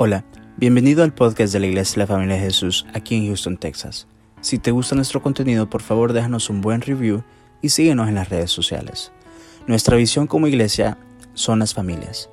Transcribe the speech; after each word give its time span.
Hola, 0.00 0.24
bienvenido 0.56 1.02
al 1.02 1.12
podcast 1.12 1.52
de 1.52 1.58
la 1.58 1.66
Iglesia 1.66 1.94
de 1.94 1.98
la 1.98 2.06
Familia 2.06 2.36
de 2.36 2.42
Jesús 2.42 2.86
aquí 2.94 3.16
en 3.16 3.26
Houston, 3.26 3.56
Texas. 3.56 4.06
Si 4.40 4.60
te 4.60 4.70
gusta 4.70 4.94
nuestro 4.94 5.20
contenido, 5.20 5.68
por 5.68 5.82
favor 5.82 6.12
déjanos 6.12 6.50
un 6.50 6.60
buen 6.60 6.82
review 6.82 7.24
y 7.62 7.70
síguenos 7.70 8.06
en 8.06 8.14
las 8.14 8.28
redes 8.28 8.52
sociales. 8.52 9.10
Nuestra 9.66 9.96
visión 9.96 10.28
como 10.28 10.46
iglesia 10.46 10.98
son 11.34 11.58
las 11.58 11.74
familias. 11.74 12.30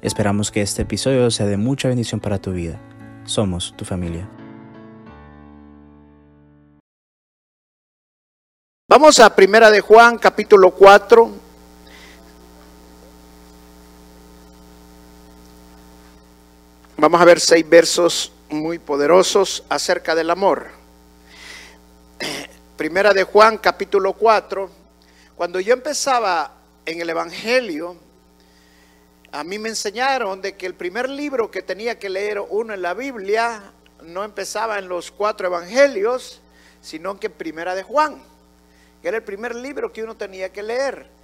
Esperamos 0.00 0.52
que 0.52 0.62
este 0.62 0.82
episodio 0.82 1.28
sea 1.32 1.46
de 1.46 1.56
mucha 1.56 1.88
bendición 1.88 2.20
para 2.20 2.38
tu 2.38 2.52
vida. 2.52 2.78
Somos 3.24 3.74
tu 3.76 3.84
familia. 3.84 4.28
Vamos 8.88 9.18
a 9.18 9.34
Primera 9.34 9.72
de 9.72 9.80
Juan, 9.80 10.18
capítulo 10.18 10.70
4. 10.70 11.47
Vamos 17.00 17.20
a 17.20 17.24
ver 17.24 17.38
seis 17.38 17.68
versos 17.68 18.32
muy 18.50 18.80
poderosos 18.80 19.62
acerca 19.68 20.16
del 20.16 20.30
amor. 20.30 20.66
Primera 22.76 23.14
de 23.14 23.22
Juan, 23.22 23.56
capítulo 23.58 24.14
4. 24.14 24.68
Cuando 25.36 25.60
yo 25.60 25.74
empezaba 25.74 26.56
en 26.84 27.00
el 27.00 27.08
Evangelio, 27.08 27.94
a 29.30 29.44
mí 29.44 29.60
me 29.60 29.68
enseñaron 29.68 30.42
de 30.42 30.56
que 30.56 30.66
el 30.66 30.74
primer 30.74 31.08
libro 31.08 31.52
que 31.52 31.62
tenía 31.62 32.00
que 32.00 32.08
leer 32.08 32.40
uno 32.40 32.74
en 32.74 32.82
la 32.82 32.94
Biblia 32.94 33.70
no 34.02 34.24
empezaba 34.24 34.80
en 34.80 34.88
los 34.88 35.12
cuatro 35.12 35.46
evangelios, 35.46 36.40
sino 36.82 37.20
que 37.20 37.28
en 37.28 37.32
Primera 37.34 37.76
de 37.76 37.84
Juan, 37.84 38.20
que 39.02 39.06
era 39.06 39.18
el 39.18 39.22
primer 39.22 39.54
libro 39.54 39.92
que 39.92 40.02
uno 40.02 40.16
tenía 40.16 40.52
que 40.52 40.64
leer. 40.64 41.17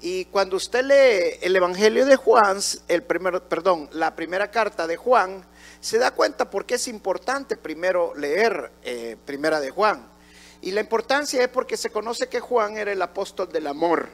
Y 0.00 0.26
cuando 0.26 0.56
usted 0.56 0.84
lee 0.84 1.38
el 1.40 1.56
Evangelio 1.56 2.04
de 2.04 2.16
Juan, 2.16 2.58
el 2.88 3.02
primer, 3.02 3.40
perdón, 3.42 3.88
la 3.92 4.14
primera 4.14 4.50
carta 4.50 4.86
de 4.86 4.96
Juan, 4.96 5.44
se 5.80 5.98
da 5.98 6.10
cuenta 6.10 6.50
por 6.50 6.66
qué 6.66 6.74
es 6.74 6.88
importante 6.88 7.56
primero 7.56 8.14
leer 8.14 8.70
eh, 8.82 9.16
Primera 9.24 9.60
de 9.60 9.70
Juan. 9.70 10.06
Y 10.60 10.70
la 10.70 10.80
importancia 10.80 11.42
es 11.42 11.48
porque 11.48 11.76
se 11.76 11.90
conoce 11.90 12.28
que 12.28 12.40
Juan 12.40 12.76
era 12.76 12.92
el 12.92 13.02
apóstol 13.02 13.50
del 13.52 13.66
amor. 13.66 14.08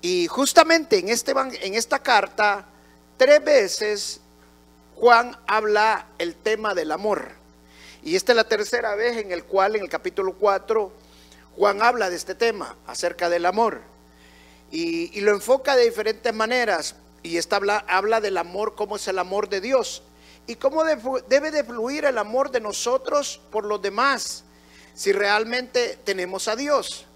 Y 0.00 0.26
justamente 0.26 0.98
en, 0.98 1.08
este, 1.08 1.32
en 1.32 1.74
esta 1.74 2.00
carta, 2.00 2.66
tres 3.16 3.44
veces 3.44 4.20
Juan 4.96 5.36
habla 5.46 6.06
el 6.18 6.34
tema 6.34 6.74
del 6.74 6.92
amor. 6.92 7.30
Y 8.02 8.16
esta 8.16 8.32
es 8.32 8.36
la 8.36 8.48
tercera 8.48 8.94
vez 8.94 9.16
en 9.16 9.32
el 9.32 9.44
cual 9.44 9.76
en 9.76 9.82
el 9.82 9.88
capítulo 9.88 10.34
4 10.34 10.92
Juan 11.56 11.82
habla 11.82 12.10
de 12.10 12.16
este 12.16 12.34
tema, 12.34 12.76
acerca 12.86 13.30
del 13.30 13.46
amor. 13.46 13.80
Y, 14.70 15.20
lo 15.20 15.32
enfoca 15.32 15.76
de 15.76 15.84
diferentes 15.84 16.34
maneras. 16.34 16.96
Y 17.22 17.36
está, 17.36 17.56
habla, 17.56 17.84
habla 17.88 18.20
del 18.20 18.36
amor, 18.36 18.74
cómo 18.74 18.96
es 18.96 19.08
el 19.08 19.18
amor 19.18 19.48
de 19.48 19.60
Dios. 19.60 20.02
Y 20.46 20.56
cómo 20.56 20.84
debe 20.84 21.50
de 21.50 21.64
fluir 21.64 22.04
el 22.04 22.18
amor 22.18 22.50
de 22.50 22.60
nosotros 22.60 23.40
por 23.50 23.64
los 23.64 23.82
demás. 23.82 24.44
Si 24.94 25.12
realmente 25.12 25.98
tenemos 26.04 26.48
a 26.48 26.56
Dios. 26.56 27.06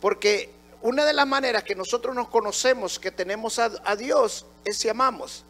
Porque 0.00 0.50
una 0.80 1.04
de 1.04 1.12
las 1.12 1.26
maneras 1.26 1.64
que 1.64 1.74
nosotros 1.74 2.14
nos 2.14 2.28
conocemos 2.28 2.98
que 2.98 3.10
tenemos 3.10 3.58
a, 3.58 3.96
Dios 3.96 4.46
es 4.64 4.78
si 4.78 4.88
amamos. 4.88 5.44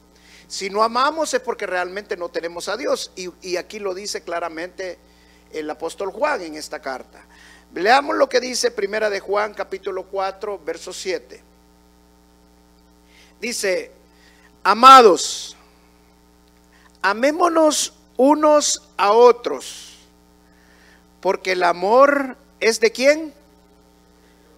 Si 0.46 0.70
no 0.70 0.82
amamos 0.82 1.34
es 1.34 1.40
porque 1.40 1.66
realmente 1.66 2.16
no 2.16 2.30
tenemos 2.30 2.68
a 2.68 2.76
Dios. 2.76 3.12
Y, 3.14 3.30
y, 3.42 3.56
aquí 3.56 3.78
lo 3.78 3.94
dice 3.94 4.22
claramente 4.22 4.98
el 5.52 5.68
apóstol 5.68 6.10
Juan 6.10 6.40
en 6.42 6.54
esta 6.54 6.80
carta. 6.80 7.26
Leamos 7.74 8.16
lo 8.16 8.28
que 8.28 8.40
dice 8.40 8.70
Primera 8.70 9.10
de 9.10 9.20
Juan 9.20 9.52
capítulo 9.52 10.06
4, 10.06 10.60
verso 10.64 10.92
7. 10.92 11.47
Dice, 13.40 13.92
amados, 14.64 15.56
amémonos 17.02 17.94
unos 18.16 18.82
a 18.96 19.12
otros, 19.12 19.96
porque 21.20 21.52
el 21.52 21.62
amor 21.62 22.36
es 22.60 22.80
de 22.80 22.90
quién? 22.90 23.32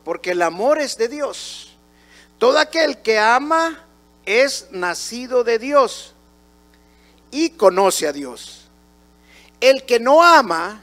Porque 0.05 0.31
el 0.31 0.43
amor 0.43 0.81
es 0.81 0.97
de 0.97 1.09
Dios. 1.09 1.77
Todo 2.39 2.59
aquel 2.59 3.03
que 3.03 3.19
ama 3.19 3.85
es 4.25 4.69
nacido 4.71 5.45
de 5.45 5.59
Dios 5.59 6.15
y 7.31 7.51
conoce 7.51 8.07
a 8.07 8.13
Dios. 8.13 8.69
El 9.61 9.85
que 9.85 10.01
no 10.01 10.23
ama 10.23 10.83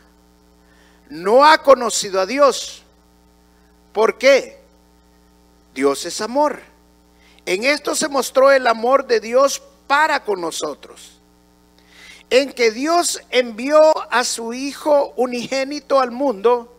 no 1.09 1.45
ha 1.45 1.63
conocido 1.63 2.21
a 2.21 2.27
Dios. 2.27 2.83
¿Por 3.91 4.19
qué? 4.19 4.59
Dios 5.73 6.05
es 6.05 6.21
amor. 6.21 6.61
En 7.47 7.63
esto 7.63 7.95
se 7.95 8.09
mostró 8.09 8.51
el 8.51 8.67
amor 8.67 9.07
de 9.07 9.21
Dios 9.21 9.63
para 9.87 10.25
con 10.25 10.41
nosotros. 10.41 11.13
En 12.29 12.51
que 12.51 12.71
Dios 12.71 13.21
envió 13.29 13.79
a 14.11 14.25
su 14.25 14.51
Hijo 14.53 15.13
unigénito 15.15 16.01
al 16.01 16.11
mundo 16.11 16.75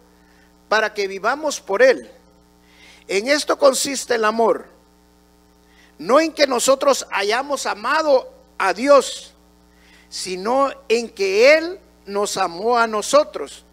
para 0.68 0.92
que 0.92 1.08
vivamos 1.08 1.58
por 1.58 1.82
Él. 1.82 2.10
En 3.08 3.28
esto 3.28 3.58
consiste 3.58 4.16
el 4.16 4.26
amor. 4.26 4.66
No 5.96 6.20
en 6.20 6.32
que 6.32 6.46
nosotros 6.46 7.06
hayamos 7.10 7.64
amado 7.64 8.30
a 8.58 8.74
Dios, 8.74 9.32
sino 10.10 10.70
en 10.90 11.08
que 11.08 11.56
Él 11.56 11.80
nos 12.04 12.36
amó 12.36 12.76
a 12.76 12.86
nosotros 12.86 13.64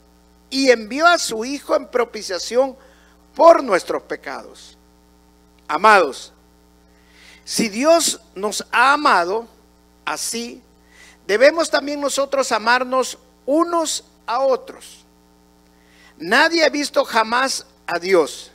y 0.50 0.72
envió 0.72 1.06
a 1.08 1.18
su 1.18 1.44
Hijo 1.44 1.76
en 1.76 1.88
propiciación 1.88 2.78
por 3.36 3.62
nuestros 3.62 4.02
pecados. 4.04 4.78
Amados, 5.68 6.32
si 7.46 7.70
Dios 7.70 8.20
nos 8.34 8.66
ha 8.72 8.94
amado 8.94 9.48
así, 10.04 10.64
debemos 11.28 11.70
también 11.70 12.02
nosotros 12.02 12.52
amarnos 12.52 13.20
unos 13.46 14.04
a 14.26 14.40
otros. 14.40 15.06
Nadie 16.18 16.66
ha 16.66 16.70
visto 16.70 17.06
jamás 17.06 17.68
a 17.86 18.00
Dios. 18.00 18.52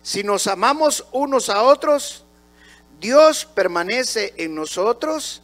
Si 0.00 0.22
nos 0.22 0.46
amamos 0.46 1.04
unos 1.12 1.50
a 1.50 1.62
otros, 1.62 2.24
Dios 2.98 3.44
permanece 3.44 4.32
en 4.38 4.54
nosotros 4.54 5.42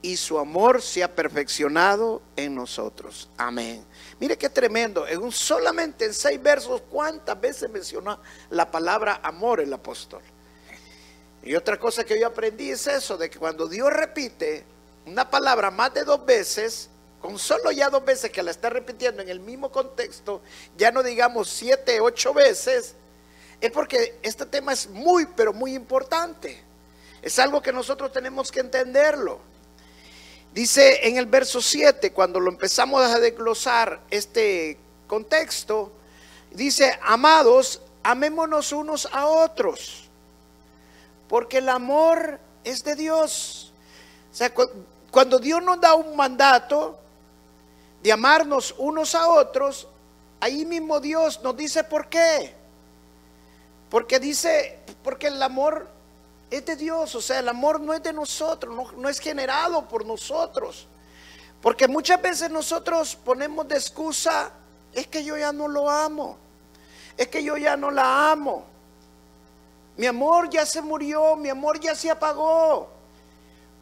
y 0.00 0.16
su 0.16 0.38
amor 0.38 0.80
se 0.80 1.04
ha 1.04 1.14
perfeccionado 1.14 2.22
en 2.36 2.54
nosotros. 2.54 3.28
Amén. 3.36 3.84
Mire 4.18 4.38
qué 4.38 4.48
tremendo. 4.48 5.06
En 5.06 5.22
un, 5.22 5.32
solamente 5.32 6.06
en 6.06 6.14
seis 6.14 6.42
versos, 6.42 6.80
¿cuántas 6.90 7.38
veces 7.38 7.68
menciona 7.68 8.18
la 8.48 8.70
palabra 8.70 9.20
amor 9.22 9.60
el 9.60 9.72
apóstol? 9.72 10.22
Y 11.44 11.54
otra 11.54 11.78
cosa 11.78 12.04
que 12.04 12.18
yo 12.18 12.26
aprendí 12.26 12.70
es 12.70 12.86
eso, 12.86 13.18
de 13.18 13.28
que 13.28 13.38
cuando 13.38 13.68
Dios 13.68 13.92
repite 13.92 14.64
una 15.04 15.28
palabra 15.28 15.70
más 15.70 15.92
de 15.92 16.02
dos 16.02 16.24
veces, 16.24 16.88
con 17.20 17.38
solo 17.38 17.70
ya 17.70 17.90
dos 17.90 18.02
veces 18.02 18.30
que 18.30 18.42
la 18.42 18.50
está 18.50 18.70
repitiendo 18.70 19.20
en 19.20 19.28
el 19.28 19.40
mismo 19.40 19.70
contexto, 19.70 20.40
ya 20.78 20.90
no 20.90 21.02
digamos 21.02 21.50
siete, 21.50 22.00
ocho 22.00 22.32
veces, 22.32 22.94
es 23.60 23.70
porque 23.70 24.18
este 24.22 24.46
tema 24.46 24.72
es 24.72 24.88
muy, 24.88 25.26
pero 25.36 25.52
muy 25.52 25.74
importante. 25.74 26.62
Es 27.20 27.38
algo 27.38 27.60
que 27.60 27.72
nosotros 27.72 28.10
tenemos 28.10 28.50
que 28.50 28.60
entenderlo. 28.60 29.38
Dice 30.54 31.06
en 31.06 31.18
el 31.18 31.26
verso 31.26 31.60
7, 31.60 32.12
cuando 32.12 32.40
lo 32.40 32.50
empezamos 32.50 33.02
a 33.02 33.20
desglosar 33.20 34.00
este 34.10 34.78
contexto, 35.06 35.92
dice, 36.50 36.98
amados, 37.02 37.82
amémonos 38.02 38.72
unos 38.72 39.06
a 39.12 39.26
otros 39.26 40.03
porque 41.28 41.58
el 41.58 41.68
amor 41.68 42.38
es 42.64 42.84
de 42.84 42.94
Dios. 42.94 43.72
O 44.32 44.34
sea, 44.34 44.52
cuando 45.10 45.38
Dios 45.38 45.62
nos 45.62 45.80
da 45.80 45.94
un 45.94 46.16
mandato 46.16 46.98
de 48.02 48.12
amarnos 48.12 48.74
unos 48.78 49.14
a 49.14 49.28
otros, 49.28 49.88
ahí 50.40 50.64
mismo 50.64 51.00
Dios 51.00 51.40
nos 51.42 51.56
dice 51.56 51.84
por 51.84 52.08
qué. 52.08 52.54
Porque 53.90 54.18
dice, 54.18 54.80
porque 55.02 55.28
el 55.28 55.42
amor 55.42 55.88
es 56.50 56.66
de 56.66 56.76
Dios, 56.76 57.14
o 57.14 57.20
sea, 57.20 57.38
el 57.38 57.48
amor 57.48 57.80
no 57.80 57.94
es 57.94 58.02
de 58.02 58.12
nosotros, 58.12 58.74
no, 58.74 58.92
no 58.92 59.08
es 59.08 59.20
generado 59.20 59.88
por 59.88 60.04
nosotros. 60.04 60.86
Porque 61.62 61.88
muchas 61.88 62.20
veces 62.20 62.50
nosotros 62.50 63.16
ponemos 63.16 63.66
de 63.68 63.76
excusa, 63.76 64.50
es 64.92 65.06
que 65.06 65.24
yo 65.24 65.36
ya 65.36 65.52
no 65.52 65.66
lo 65.66 65.88
amo, 65.88 66.36
es 67.16 67.28
que 67.28 67.42
yo 67.42 67.56
ya 67.56 67.76
no 67.76 67.90
la 67.90 68.30
amo. 68.30 68.73
Mi 69.96 70.06
amor 70.06 70.50
ya 70.50 70.66
se 70.66 70.82
murió, 70.82 71.36
mi 71.36 71.48
amor 71.48 71.78
ya 71.78 71.94
se 71.94 72.10
apagó. 72.10 72.90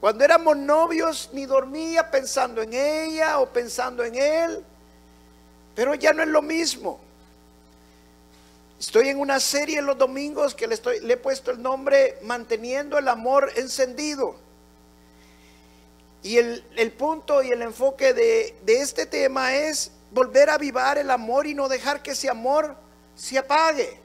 Cuando 0.00 0.24
éramos 0.24 0.56
novios 0.56 1.30
ni 1.32 1.46
dormía 1.46 2.10
pensando 2.10 2.60
en 2.60 2.74
ella 2.74 3.38
o 3.38 3.46
pensando 3.46 4.02
en 4.04 4.16
él, 4.16 4.64
pero 5.74 5.94
ya 5.94 6.12
no 6.12 6.22
es 6.22 6.28
lo 6.28 6.42
mismo. 6.42 7.00
Estoy 8.78 9.10
en 9.10 9.20
una 9.20 9.38
serie 9.38 9.80
los 9.80 9.96
domingos 9.96 10.56
que 10.56 10.66
le, 10.66 10.74
estoy, 10.74 10.98
le 11.00 11.14
he 11.14 11.16
puesto 11.16 11.52
el 11.52 11.62
nombre 11.62 12.18
Manteniendo 12.22 12.98
el 12.98 13.06
amor 13.06 13.52
encendido. 13.54 14.34
Y 16.24 16.36
el, 16.36 16.92
punto 16.98 17.42
y 17.42 17.50
el 17.50 17.62
enfoque 17.62 18.12
de, 18.12 18.56
de 18.64 18.80
este 18.80 19.06
tema 19.06 19.54
es 19.54 19.92
volver 20.10 20.50
a 20.50 20.54
avivar 20.54 20.98
el 20.98 21.10
amor 21.12 21.46
y 21.46 21.54
no 21.54 21.68
dejar 21.68 22.02
que 22.02 22.10
ese 22.10 22.28
amor 22.28 22.76
se 23.14 23.38
apague. 23.38 24.01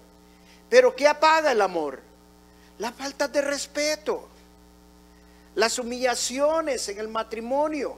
Pero 0.69 0.95
¿qué 0.95 1.07
apaga 1.07 1.51
el 1.51 1.61
amor? 1.61 2.01
La 2.79 2.91
falta 2.91 3.27
de 3.27 3.41
respeto, 3.41 4.27
las 5.55 5.79
humillaciones 5.79 6.87
en 6.89 6.99
el 6.99 7.07
matrimonio, 7.07 7.97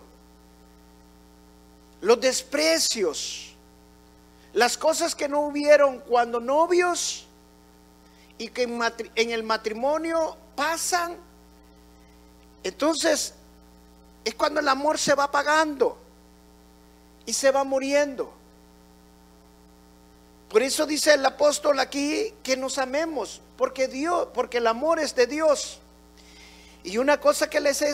los 2.01 2.19
desprecios, 2.21 3.53
las 4.53 4.77
cosas 4.77 5.13
que 5.15 5.27
no 5.27 5.41
hubieron 5.41 5.99
cuando 5.99 6.39
novios 6.39 7.25
y 8.37 8.47
que 8.49 8.63
en, 8.63 9.31
el 9.31 9.43
matrimonio 9.43 10.37
pasan, 10.55 11.17
entonces 12.63 13.33
es 14.23 14.35
cuando 14.35 14.59
el 14.59 14.67
amor 14.67 14.97
se 14.97 15.13
va 15.13 15.25
apagando 15.25 15.97
y 17.25 17.33
se 17.33 17.51
va 17.51 17.63
muriendo. 17.63 18.38
Por 20.49 20.63
eso 20.63 20.87
dice 20.87 21.13
el 21.13 21.25
apóstol 21.25 21.79
aquí 21.79 22.33
que 22.41 22.57
nos 22.57 22.79
amemos, 22.79 23.41
porque 23.55 23.87
Dios, 23.87 24.29
porque 24.33 24.57
el 24.57 24.67
amor 24.67 24.99
es 24.99 25.13
de 25.13 25.27
Dios. 25.27 25.79
Y 26.83 26.97
una 26.97 27.19
cosa 27.19 27.49
que 27.49 27.59
les 27.59 27.81
he 27.81 27.93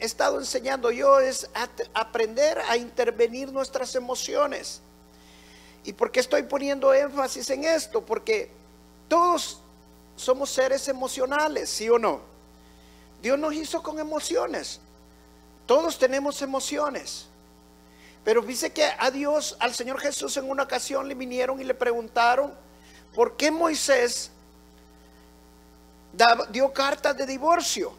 estado 0.00 0.38
enseñando 0.38 0.90
yo 0.90 1.20
es 1.20 1.50
aprender 1.92 2.58
a 2.68 2.76
intervenir 2.76 3.52
nuestras 3.52 3.94
emociones. 3.94 4.80
¿Y 5.84 5.92
por 5.92 6.10
qué 6.10 6.20
estoy 6.20 6.44
poniendo 6.44 6.94
énfasis 6.94 7.50
en 7.50 7.64
esto? 7.64 8.00
Porque 8.06 8.50
todos 9.08 9.60
somos 10.16 10.50
seres 10.50 10.88
emocionales, 10.88 11.68
¿sí 11.68 11.90
o 11.90 11.98
no? 11.98 12.20
Dios 13.20 13.38
nos 13.38 13.52
hizo 13.52 13.82
con 13.82 13.98
emociones. 13.98 14.80
Todos 15.66 15.98
tenemos 15.98 16.40
emociones. 16.40 17.26
Pero 18.24 18.42
dice 18.42 18.72
que 18.72 18.84
a 18.84 19.10
Dios, 19.10 19.56
al 19.58 19.74
Señor 19.74 20.00
Jesús 20.00 20.36
en 20.36 20.48
una 20.48 20.62
ocasión 20.62 21.08
le 21.08 21.14
vinieron 21.14 21.60
y 21.60 21.64
le 21.64 21.74
preguntaron, 21.74 22.54
¿por 23.14 23.36
qué 23.36 23.50
Moisés 23.50 24.30
dio 26.50 26.72
cartas 26.72 27.16
de 27.16 27.26
divorcio? 27.26 27.92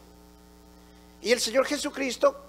Y 1.20 1.32
el 1.32 1.40
Señor 1.40 1.66
Jesucristo 1.66 2.48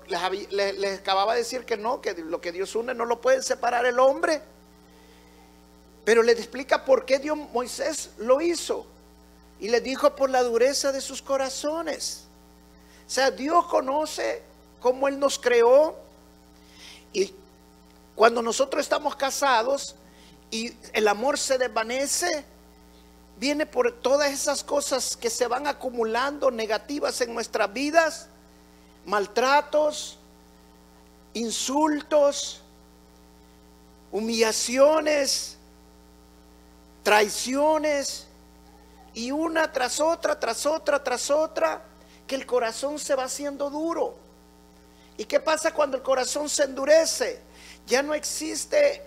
les, 0.49 0.99
acababa 0.99 1.33
de 1.33 1.39
decir 1.39 1.65
que 1.65 1.77
no, 1.77 2.01
que 2.01 2.13
lo 2.13 2.41
que 2.41 2.51
Dios 2.51 2.75
une 2.75 2.93
no 2.93 3.05
lo 3.05 3.21
puede 3.21 3.41
separar 3.41 3.85
el 3.85 3.99
hombre. 3.99 4.41
Pero 6.03 6.21
le 6.21 6.33
explica 6.33 6.83
por 6.83 7.05
qué 7.05 7.19
Dios 7.19 7.37
Moisés 7.53 8.11
lo 8.17 8.41
hizo. 8.41 8.85
Y 9.61 9.69
le 9.69 9.79
dijo 9.79 10.13
por 10.15 10.29
la 10.29 10.43
dureza 10.43 10.91
de 10.91 10.99
sus 10.99 11.21
corazones. 11.21 12.25
O 13.07 13.09
sea, 13.09 13.31
Dios 13.31 13.65
conoce 13.67 14.43
cómo 14.81 15.07
Él 15.07 15.19
nos 15.19 15.39
creó. 15.39 15.95
Y 17.13 17.33
cuando 18.15 18.41
nosotros 18.41 18.81
estamos 18.81 19.15
casados 19.15 19.95
y 20.51 20.73
el 20.93 21.07
amor 21.07 21.37
se 21.37 21.57
desvanece, 21.57 22.45
viene 23.37 23.65
por 23.65 23.91
todas 23.91 24.31
esas 24.31 24.63
cosas 24.63 25.17
que 25.17 25.29
se 25.29 25.47
van 25.47 25.67
acumulando 25.67 26.51
negativas 26.51 27.19
en 27.21 27.33
nuestras 27.33 27.71
vidas 27.73 28.29
maltratos, 29.05 30.17
insultos, 31.33 32.61
humillaciones, 34.11 35.57
traiciones, 37.03 38.27
y 39.13 39.31
una 39.31 39.71
tras 39.71 40.01
otra, 40.01 40.39
tras 40.39 40.65
otra, 40.65 41.01
tras 41.03 41.29
otra, 41.29 41.81
que 42.27 42.35
el 42.35 42.45
corazón 42.45 42.99
se 42.99 43.15
va 43.15 43.23
haciendo 43.23 43.69
duro. 43.69 44.15
¿Y 45.17 45.23
qué 45.23 45.39
pasa 45.39 45.73
cuando 45.73 45.95
el 45.95 46.03
corazón 46.03 46.49
se 46.49 46.63
endurece? 46.63 47.41
Ya 47.87 48.01
no 48.01 48.13
existe 48.13 49.01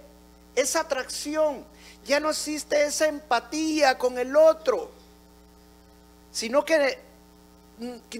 esa 0.54 0.80
atracción, 0.80 1.64
ya 2.04 2.20
no 2.20 2.30
existe 2.30 2.84
esa 2.84 3.06
empatía 3.06 3.98
con 3.98 4.18
el 4.18 4.36
otro, 4.36 4.90
sino 6.32 6.64
que 6.64 6.98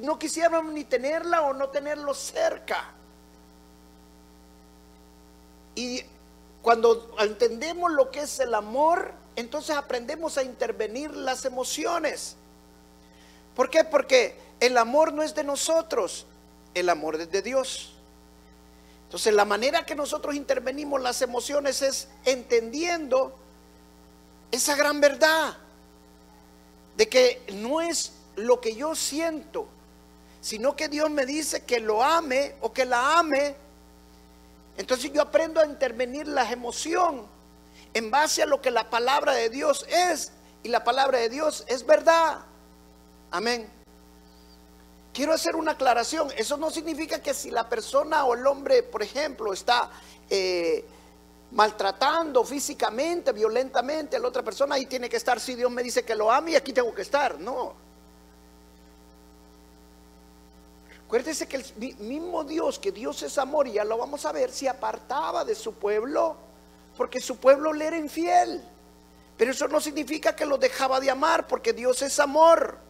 no 0.02 0.18
quisiéramos 0.18 0.72
ni 0.72 0.84
tenerla 0.84 1.42
o 1.42 1.52
no 1.52 1.68
tenerlo 1.68 2.14
cerca. 2.14 2.92
Y 5.74 6.02
cuando 6.62 7.14
entendemos 7.20 7.92
lo 7.92 8.10
que 8.10 8.20
es 8.20 8.40
el 8.40 8.54
amor, 8.54 9.12
entonces 9.36 9.76
aprendemos 9.76 10.36
a 10.36 10.42
intervenir 10.42 11.14
las 11.14 11.44
emociones. 11.44 12.36
¿Por 13.54 13.70
qué? 13.70 13.84
Porque 13.84 14.36
el 14.60 14.76
amor 14.76 15.12
no 15.12 15.22
es 15.22 15.34
de 15.34 15.44
nosotros, 15.44 16.26
el 16.74 16.88
amor 16.88 17.20
es 17.20 17.30
de 17.30 17.42
Dios. 17.42 17.94
Entonces 19.08 19.32
la 19.32 19.46
manera 19.46 19.86
que 19.86 19.94
nosotros 19.94 20.34
intervenimos 20.34 21.00
las 21.00 21.22
emociones 21.22 21.80
es 21.80 22.08
entendiendo 22.26 23.34
esa 24.50 24.76
gran 24.76 25.00
verdad 25.00 25.56
de 26.94 27.08
que 27.08 27.42
no 27.54 27.80
es 27.80 28.12
lo 28.36 28.60
que 28.60 28.76
yo 28.76 28.94
siento, 28.94 29.66
sino 30.42 30.76
que 30.76 30.88
Dios 30.88 31.08
me 31.08 31.24
dice 31.24 31.64
que 31.64 31.80
lo 31.80 32.02
ame 32.02 32.56
o 32.60 32.70
que 32.70 32.84
la 32.84 33.18
ame. 33.18 33.56
Entonces 34.76 35.10
yo 35.10 35.22
aprendo 35.22 35.58
a 35.62 35.64
intervenir 35.64 36.28
la 36.28 36.50
emoción 36.52 37.26
en 37.94 38.10
base 38.10 38.42
a 38.42 38.46
lo 38.46 38.60
que 38.60 38.70
la 38.70 38.90
palabra 38.90 39.32
de 39.32 39.48
Dios 39.48 39.86
es. 39.88 40.32
Y 40.62 40.68
la 40.68 40.84
palabra 40.84 41.18
de 41.18 41.30
Dios 41.30 41.64
es 41.66 41.86
verdad. 41.86 42.40
Amén. 43.30 43.77
Quiero 45.18 45.32
hacer 45.32 45.56
una 45.56 45.72
aclaración. 45.72 46.28
Eso 46.36 46.56
no 46.56 46.70
significa 46.70 47.20
que 47.20 47.34
si 47.34 47.50
la 47.50 47.68
persona 47.68 48.24
o 48.24 48.34
el 48.34 48.46
hombre, 48.46 48.84
por 48.84 49.02
ejemplo, 49.02 49.52
está 49.52 49.90
eh, 50.30 50.84
maltratando 51.50 52.44
físicamente, 52.44 53.32
violentamente 53.32 54.14
a 54.14 54.20
la 54.20 54.28
otra 54.28 54.44
persona, 54.44 54.76
ahí 54.76 54.86
tiene 54.86 55.08
que 55.08 55.16
estar. 55.16 55.40
Si 55.40 55.56
Dios 55.56 55.72
me 55.72 55.82
dice 55.82 56.04
que 56.04 56.14
lo 56.14 56.30
ame 56.30 56.52
y 56.52 56.54
aquí 56.54 56.72
tengo 56.72 56.94
que 56.94 57.02
estar. 57.02 57.36
No. 57.40 57.74
Acuérdese 61.04 61.48
que 61.48 61.56
el 61.56 61.96
mismo 61.98 62.44
Dios, 62.44 62.78
que 62.78 62.92
Dios 62.92 63.20
es 63.24 63.38
amor, 63.38 63.66
y 63.66 63.72
ya 63.72 63.82
lo 63.82 63.98
vamos 63.98 64.24
a 64.24 64.30
ver, 64.30 64.52
se 64.52 64.68
apartaba 64.68 65.44
de 65.44 65.56
su 65.56 65.74
pueblo 65.74 66.36
porque 66.96 67.20
su 67.20 67.38
pueblo 67.38 67.72
le 67.72 67.88
era 67.88 67.96
infiel. 67.96 68.62
Pero 69.36 69.50
eso 69.50 69.66
no 69.66 69.80
significa 69.80 70.36
que 70.36 70.46
lo 70.46 70.58
dejaba 70.58 71.00
de 71.00 71.10
amar 71.10 71.48
porque 71.48 71.72
Dios 71.72 72.02
es 72.02 72.20
amor. 72.20 72.86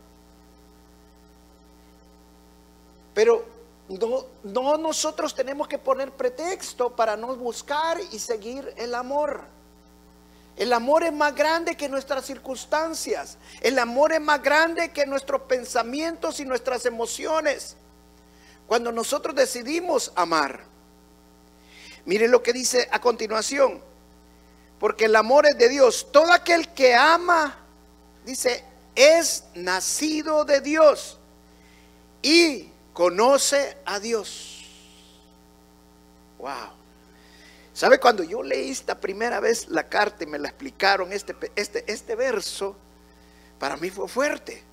Pero 3.19 3.45
no, 3.89 4.27
no 4.45 4.77
nosotros 4.77 5.35
tenemos 5.35 5.67
que 5.67 5.77
poner 5.77 6.13
pretexto 6.13 6.95
para 6.95 7.17
no 7.17 7.35
buscar 7.35 7.99
y 8.13 8.19
seguir 8.21 8.73
el 8.77 8.95
amor. 8.95 9.41
El 10.57 10.73
amor 10.73 11.03
es 11.03 11.13
más 11.13 11.35
grande 11.35 11.77
que 11.77 11.89
nuestras 11.89 12.25
circunstancias. 12.25 13.37
El 13.61 13.77
amor 13.81 14.13
es 14.13 14.21
más 14.21 14.41
grande 14.41 14.93
que 14.93 15.05
nuestros 15.05 15.43
pensamientos 15.43 16.39
y 16.39 16.45
nuestras 16.45 16.87
emociones 16.87 17.75
cuando 18.69 18.93
nosotros 18.93 19.35
decidimos 19.35 20.13
amar. 20.15 20.61
Miren 22.05 22.31
lo 22.31 22.41
que 22.41 22.53
dice 22.53 22.89
a 22.89 23.01
continuación. 23.01 23.83
Porque 24.79 25.07
el 25.07 25.17
amor 25.17 25.45
es 25.45 25.59
de 25.59 25.69
Dios. 25.69 26.07
Todo 26.13 26.33
aquel 26.33 26.69
que 26.69 26.95
ama, 26.95 27.59
dice, 28.25 28.63
es 28.95 29.43
nacido 29.57 30.45
de 30.45 30.61
Dios 30.61 31.19
y 32.23 32.71
conoce 32.99 33.79
a 33.85 34.01
Dios. 34.01 34.65
Wow. 36.37 36.73
¿Sabe 37.73 38.01
cuando 38.01 38.25
yo 38.25 38.43
leí 38.43 38.73
esta 38.73 38.99
primera 38.99 39.39
vez 39.39 39.69
la 39.69 39.89
carta 39.89 40.25
y 40.25 40.27
me 40.27 40.37
la 40.37 40.49
explicaron, 40.49 41.13
este, 41.13 41.37
este, 41.55 41.85
este 41.87 42.17
verso, 42.17 42.75
para 43.61 43.77
mí 43.77 43.89
fue 43.89 44.09
fuerte. 44.09 44.65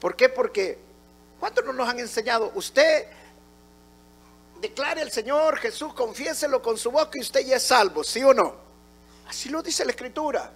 ¿Por 0.00 0.16
qué? 0.16 0.28
Porque, 0.28 0.76
¿cuántos 1.38 1.64
no 1.64 1.72
nos 1.72 1.88
han 1.88 2.00
enseñado? 2.00 2.50
Usted 2.56 3.06
declare 4.60 5.02
al 5.02 5.12
Señor 5.12 5.56
Jesús, 5.58 5.94
confiéselo 5.94 6.60
con 6.60 6.76
su 6.76 6.90
boca 6.90 7.16
y 7.16 7.20
usted 7.20 7.46
ya 7.46 7.58
es 7.58 7.62
salvo, 7.62 8.02
¿sí 8.02 8.24
o 8.24 8.34
no? 8.34 8.56
Así 9.28 9.50
lo 9.50 9.62
dice 9.62 9.84
la 9.84 9.92
Escritura. 9.92 10.50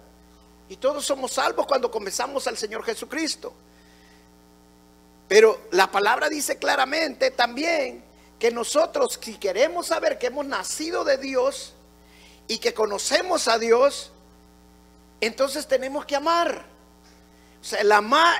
Y 0.67 0.75
todos 0.75 1.05
somos 1.05 1.31
salvos 1.31 1.65
cuando 1.67 1.89
comenzamos 1.89 2.45
al 2.47 2.57
Señor 2.57 2.83
Jesucristo. 2.83 3.53
Pero 5.27 5.67
la 5.71 5.91
palabra 5.91 6.29
dice 6.29 6.57
claramente 6.57 7.31
también 7.31 8.03
que 8.39 8.51
nosotros, 8.51 9.19
si 9.21 9.37
queremos 9.37 9.87
saber 9.87 10.17
que 10.17 10.27
hemos 10.27 10.45
nacido 10.45 11.03
de 11.03 11.17
Dios 11.17 11.73
y 12.47 12.59
que 12.59 12.73
conocemos 12.73 13.47
a 13.47 13.59
Dios, 13.59 14.11
entonces 15.19 15.67
tenemos 15.67 16.05
que 16.05 16.15
amar. 16.15 16.65
O 17.59 17.63
sea, 17.63 17.81
el, 17.81 17.91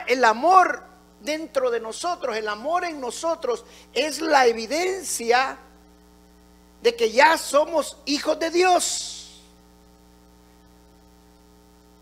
el 0.08 0.24
amor 0.24 0.84
dentro 1.20 1.72
de 1.72 1.80
nosotros, 1.80 2.38
el 2.38 2.48
amor 2.48 2.86
en 2.86 3.02
nosotros 3.02 3.66
es 3.94 4.22
la 4.22 4.46
evidencia 4.46 5.58
de 6.82 6.96
que 6.96 7.12
ya 7.12 7.38
somos 7.38 7.98
hijos 8.06 8.40
de 8.40 8.52
Dios. 8.52 9.17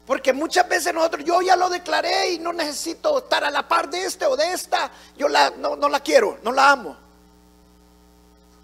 Porque 0.05 0.33
muchas 0.33 0.67
veces 0.69 0.93
nosotros, 0.93 1.23
yo 1.25 1.41
ya 1.41 1.55
lo 1.55 1.69
declaré 1.69 2.33
y 2.33 2.39
no 2.39 2.53
necesito 2.53 3.17
estar 3.17 3.43
a 3.43 3.49
la 3.49 3.67
par 3.67 3.89
de 3.89 4.05
este 4.05 4.25
o 4.25 4.35
de 4.35 4.53
esta, 4.53 4.91
yo 5.17 5.27
la, 5.27 5.49
no, 5.51 5.75
no 5.75 5.89
la 5.89 5.99
quiero, 5.99 6.37
no 6.43 6.51
la 6.51 6.71
amo. 6.71 6.95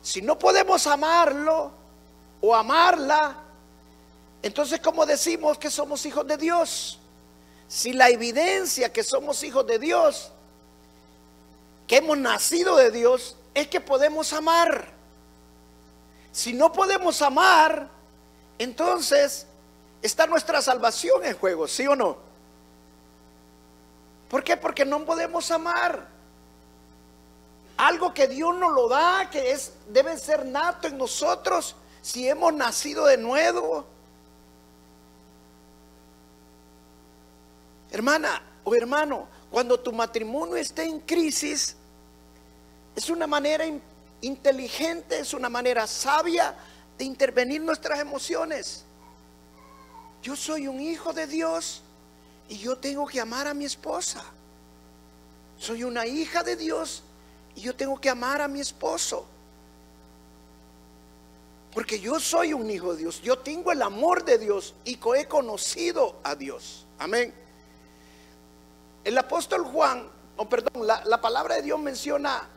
Si 0.02 0.22
no 0.22 0.38
podemos 0.38 0.86
amarlo 0.86 1.72
o 2.42 2.56
amarla, 2.56 3.36
entonces 4.44 4.80
¿cómo 4.80 5.06
decimos 5.06 5.58
que 5.58 5.72
somos 5.72 6.06
hijos 6.06 6.28
de 6.28 6.38
Dios? 6.38 7.00
Si 7.68 7.94
la 7.94 8.10
evidencia 8.10 8.92
que 8.92 9.04
somos 9.04 9.42
hijos 9.44 9.66
de 9.66 9.80
Dios 9.80 10.32
que 11.92 11.98
hemos 11.98 12.18
nacido 12.18 12.78
de 12.78 12.90
Dios 12.90 13.36
es 13.54 13.68
que 13.68 13.82
podemos 13.82 14.32
amar. 14.32 14.94
Si 16.32 16.54
no 16.54 16.72
podemos 16.72 17.22
amar, 17.22 17.90
entonces 18.58 19.46
está 20.02 20.28
nuestra 20.28 20.62
salvación 20.62 21.26
en 21.26 21.38
juego, 21.38 21.68
¿sí 21.68 21.88
o 21.88 21.96
no? 21.96 22.18
¿Por 24.30 24.44
qué? 24.44 24.58
Porque 24.58 24.86
no 24.86 25.04
podemos 25.06 25.52
amar. 25.52 26.08
Algo 27.78 28.14
que 28.14 28.28
Dios 28.28 28.56
nos 28.56 28.72
lo 28.72 28.88
da, 28.88 29.30
que 29.30 29.52
es 29.52 29.74
debe 29.90 30.18
ser 30.18 30.46
nato 30.46 30.88
en 30.88 30.98
nosotros 30.98 31.76
si 32.02 32.28
hemos 32.28 32.54
nacido 32.54 33.06
de 33.06 33.18
nuevo. 33.18 33.86
Hermana 37.92 38.42
o 38.64 38.74
hermano, 38.74 39.28
cuando 39.50 39.80
tu 39.80 39.92
matrimonio 39.92 40.56
esté 40.56 40.84
en 40.84 41.02
crisis, 41.02 41.76
es 42.96 43.10
una 43.10 43.28
manera 43.28 43.66
inteligente, 44.22 45.20
es 45.20 45.34
una 45.34 45.50
manera 45.50 45.88
sabia 45.88 46.56
de 46.98 47.04
intervenir 47.06 47.62
nuestras 47.62 48.00
emociones. 48.00 48.86
Yo 50.22 50.36
soy 50.36 50.68
un 50.68 50.80
hijo 50.80 51.14
de 51.14 51.26
Dios 51.26 51.82
y 52.48 52.58
yo 52.58 52.78
tengo 52.78 53.08
que 53.08 53.20
amar 53.20 53.48
a 53.48 53.54
mi 53.54 53.66
esposa. 53.66 54.24
Soy 55.58 55.84
una 55.84 56.06
hija 56.06 56.44
de 56.44 56.56
Dios 56.56 57.04
y 57.56 57.62
yo 57.62 57.76
tengo 57.76 58.00
que 58.00 58.10
amar 58.10 58.42
a 58.42 58.48
mi 58.48 58.60
esposo. 58.60 59.26
Porque 61.74 62.00
yo 62.00 62.20
soy 62.20 62.54
un 62.54 62.70
hijo 62.70 62.94
de 62.94 63.00
Dios, 63.00 63.22
yo 63.22 63.40
tengo 63.40 63.72
el 63.72 63.82
amor 63.82 64.26
de 64.26 64.38
Dios 64.38 64.76
y 64.84 65.00
he 65.16 65.28
conocido 65.28 66.20
a 66.24 66.36
Dios. 66.36 66.86
Amén. 67.00 67.34
El 69.04 69.18
apóstol 69.18 69.64
Juan, 69.64 70.08
o 70.36 70.48
perdón, 70.48 70.86
la, 70.86 71.04
la 71.06 71.22
palabra 71.22 71.56
de 71.56 71.62
Dios 71.62 71.80
menciona 71.80 72.48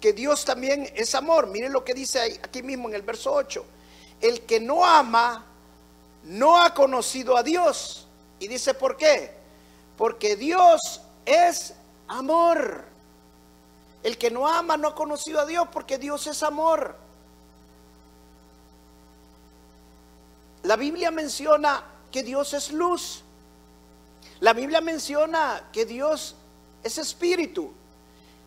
que 0.00 0.12
Dios 0.12 0.44
también 0.44 0.90
es 0.94 1.14
amor. 1.14 1.46
Miren 1.46 1.72
lo 1.72 1.84
que 1.84 1.94
dice 1.94 2.40
aquí 2.42 2.62
mismo 2.62 2.88
en 2.88 2.96
el 2.96 3.02
verso 3.02 3.32
8. 3.32 3.64
El 4.20 4.42
que 4.42 4.58
no 4.60 4.84
ama 4.84 5.47
no 6.28 6.60
ha 6.62 6.74
conocido 6.74 7.36
a 7.36 7.42
Dios. 7.42 8.06
Y 8.38 8.48
dice, 8.48 8.74
¿por 8.74 8.96
qué? 8.96 9.34
Porque 9.96 10.36
Dios 10.36 11.00
es 11.26 11.74
amor. 12.06 12.84
El 14.02 14.16
que 14.16 14.30
no 14.30 14.46
ama 14.46 14.76
no 14.76 14.88
ha 14.88 14.94
conocido 14.94 15.40
a 15.40 15.46
Dios 15.46 15.66
porque 15.72 15.98
Dios 15.98 16.26
es 16.26 16.42
amor. 16.42 16.94
La 20.62 20.76
Biblia 20.76 21.10
menciona 21.10 21.82
que 22.12 22.22
Dios 22.22 22.52
es 22.52 22.70
luz. 22.70 23.22
La 24.40 24.52
Biblia 24.52 24.80
menciona 24.80 25.68
que 25.72 25.84
Dios 25.84 26.36
es 26.84 26.98
espíritu. 26.98 27.72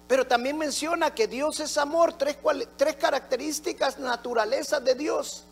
Pero 0.07 0.27
también 0.27 0.57
menciona 0.57 1.15
que 1.15 1.27
Dios 1.27 1.59
es 1.59 1.77
amor, 1.77 2.13
tres, 2.13 2.37
tres 2.77 2.95
características, 2.95 3.97
naturalezas 3.97 4.83
de 4.83 4.95
Dios. 4.95 5.45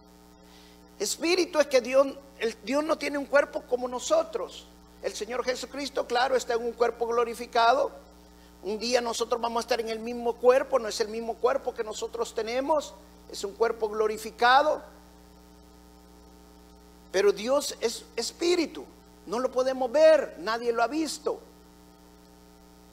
Espíritu 1.00 1.60
es 1.60 1.68
que 1.68 1.82
Dios, 1.82 2.08
el, 2.40 2.56
Dios 2.64 2.84
no 2.84 2.98
tiene 2.98 3.18
un 3.18 3.26
cuerpo 3.26 3.64
como 3.64 3.88
nosotros. 3.88 4.68
El 5.02 5.14
Señor 5.14 5.44
Jesucristo, 5.46 6.06
claro, 6.06 6.36
está 6.36 6.56
en 6.56 6.64
un 6.64 6.74
cuerpo 6.74 7.08
glorificado. 7.08 7.92
Un 8.64 8.78
día 8.78 9.00
nosotros 9.00 9.40
vamos 9.40 9.62
a 9.62 9.62
estar 9.62 9.80
en 9.80 9.90
el 9.90 10.00
mismo 10.00 10.34
cuerpo, 10.34 10.78
no 10.78 10.90
es 10.90 11.00
el 11.00 11.08
mismo 11.08 11.36
cuerpo 11.36 11.74
que 11.74 11.84
nosotros 11.84 12.36
tenemos, 12.36 12.94
es 13.32 13.44
un 13.46 13.54
cuerpo 13.54 13.88
glorificado. 13.88 14.82
Pero 17.14 17.32
Dios 17.32 17.78
es 17.80 18.04
espíritu, 18.18 18.84
no 19.26 19.40
lo 19.40 19.50
podemos 19.50 19.90
ver, 19.90 20.36
nadie 20.40 20.74
lo 20.74 20.84
ha 20.84 20.88
visto. 20.88 21.40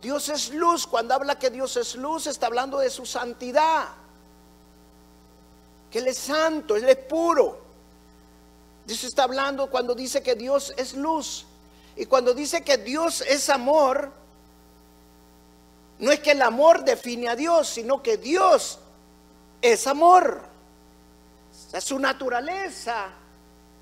Dios 0.00 0.28
es 0.28 0.50
luz. 0.50 0.86
Cuando 0.86 1.14
habla 1.14 1.38
que 1.38 1.50
Dios 1.50 1.76
es 1.76 1.96
luz, 1.96 2.28
está 2.28 2.46
hablando 2.46 2.78
de 2.78 2.90
su 2.90 3.04
santidad. 3.04 3.88
Que 5.90 5.98
Él 5.98 6.06
es 6.06 6.18
santo, 6.18 6.76
Él 6.76 6.88
es 6.88 6.96
puro. 6.96 7.65
Dios 8.86 9.04
está 9.04 9.24
hablando 9.24 9.68
cuando 9.68 9.94
dice 9.94 10.22
que 10.22 10.34
Dios 10.34 10.72
es 10.76 10.94
luz. 10.94 11.46
Y 11.96 12.06
cuando 12.06 12.34
dice 12.34 12.62
que 12.62 12.78
Dios 12.78 13.22
es 13.22 13.48
amor, 13.48 14.12
no 15.98 16.12
es 16.12 16.20
que 16.20 16.32
el 16.32 16.42
amor 16.42 16.84
define 16.84 17.28
a 17.28 17.36
Dios, 17.36 17.68
sino 17.68 18.02
que 18.02 18.16
Dios 18.16 18.78
es 19.60 19.86
amor. 19.86 20.42
su 21.80 21.98
naturaleza 21.98 23.08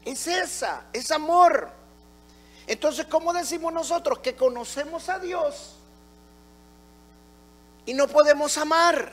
es 0.05 0.27
esa, 0.27 0.85
es 0.93 1.11
amor. 1.11 1.71
Entonces, 2.67 3.07
¿cómo 3.07 3.33
decimos 3.33 3.73
nosotros 3.73 4.21
que 4.21 4.35
conocemos 4.35 5.09
a 5.09 5.19
Dios? 5.19 5.75
y 7.87 7.95
no 7.95 8.09
podemos 8.09 8.57
amar. 8.59 9.13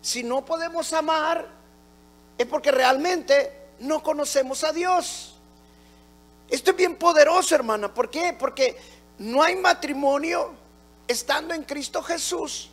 Si 0.00 0.22
no 0.22 0.44
podemos 0.44 0.92
amar, 0.92 1.46
es 2.36 2.46
porque 2.46 2.70
realmente 2.70 3.57
no 3.80 4.02
conocemos 4.02 4.64
a 4.64 4.72
Dios. 4.72 5.34
Esto 6.48 6.70
es 6.70 6.76
bien 6.76 6.96
poderoso, 6.96 7.54
hermana. 7.54 7.92
¿Por 7.92 8.10
qué? 8.10 8.34
Porque 8.38 8.76
no 9.18 9.42
hay 9.42 9.56
matrimonio 9.56 10.54
estando 11.06 11.54
en 11.54 11.64
Cristo 11.64 12.02
Jesús. 12.02 12.70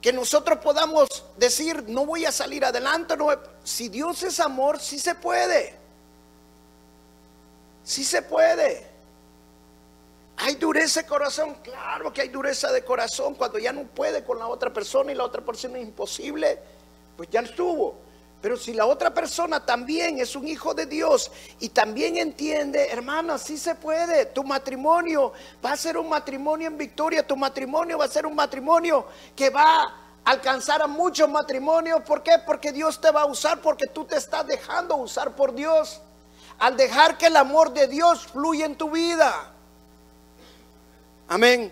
Que 0.00 0.12
nosotros 0.12 0.58
podamos 0.58 1.08
decir, 1.36 1.84
no 1.88 2.06
voy 2.06 2.24
a 2.24 2.32
salir 2.32 2.64
adelante. 2.64 3.16
No, 3.16 3.28
si 3.62 3.88
Dios 3.88 4.22
es 4.22 4.40
amor, 4.40 4.80
sí 4.80 4.98
se 4.98 5.14
puede. 5.14 5.74
Sí 7.84 8.04
se 8.04 8.22
puede. 8.22 8.88
¿Hay 10.38 10.54
dureza 10.54 11.02
de 11.02 11.06
corazón? 11.06 11.54
Claro 11.62 12.12
que 12.12 12.22
hay 12.22 12.28
dureza 12.28 12.72
de 12.72 12.82
corazón 12.82 13.34
cuando 13.34 13.58
ya 13.58 13.72
no 13.72 13.84
puede 13.84 14.24
con 14.24 14.38
la 14.38 14.48
otra 14.48 14.72
persona 14.72 15.12
y 15.12 15.14
la 15.14 15.24
otra 15.24 15.44
persona 15.44 15.78
es 15.78 15.84
imposible, 15.84 16.58
pues 17.16 17.28
ya 17.30 17.40
estuvo. 17.40 18.09
Pero 18.40 18.56
si 18.56 18.72
la 18.72 18.86
otra 18.86 19.12
persona 19.12 19.64
también 19.64 20.18
es 20.18 20.34
un 20.34 20.48
hijo 20.48 20.72
de 20.72 20.86
Dios 20.86 21.30
y 21.58 21.68
también 21.68 22.16
entiende, 22.16 22.88
hermano, 22.88 23.36
sí 23.36 23.58
se 23.58 23.74
puede. 23.74 24.26
Tu 24.26 24.42
matrimonio 24.42 25.32
va 25.62 25.72
a 25.72 25.76
ser 25.76 25.98
un 25.98 26.08
matrimonio 26.08 26.68
en 26.68 26.78
victoria. 26.78 27.26
Tu 27.26 27.36
matrimonio 27.36 27.98
va 27.98 28.06
a 28.06 28.08
ser 28.08 28.24
un 28.24 28.34
matrimonio 28.34 29.06
que 29.36 29.50
va 29.50 29.82
a 29.82 29.94
alcanzar 30.24 30.80
a 30.80 30.86
muchos 30.86 31.28
matrimonios. 31.28 32.02
¿Por 32.02 32.22
qué? 32.22 32.38
Porque 32.46 32.72
Dios 32.72 32.98
te 32.98 33.10
va 33.10 33.22
a 33.22 33.26
usar, 33.26 33.60
porque 33.60 33.86
tú 33.86 34.06
te 34.06 34.16
estás 34.16 34.46
dejando 34.46 34.96
usar 34.96 35.36
por 35.36 35.54
Dios. 35.54 36.00
Al 36.58 36.78
dejar 36.78 37.18
que 37.18 37.26
el 37.26 37.36
amor 37.36 37.74
de 37.74 37.88
Dios 37.88 38.26
fluya 38.26 38.64
en 38.64 38.76
tu 38.76 38.90
vida. 38.90 39.52
Amén. 41.28 41.70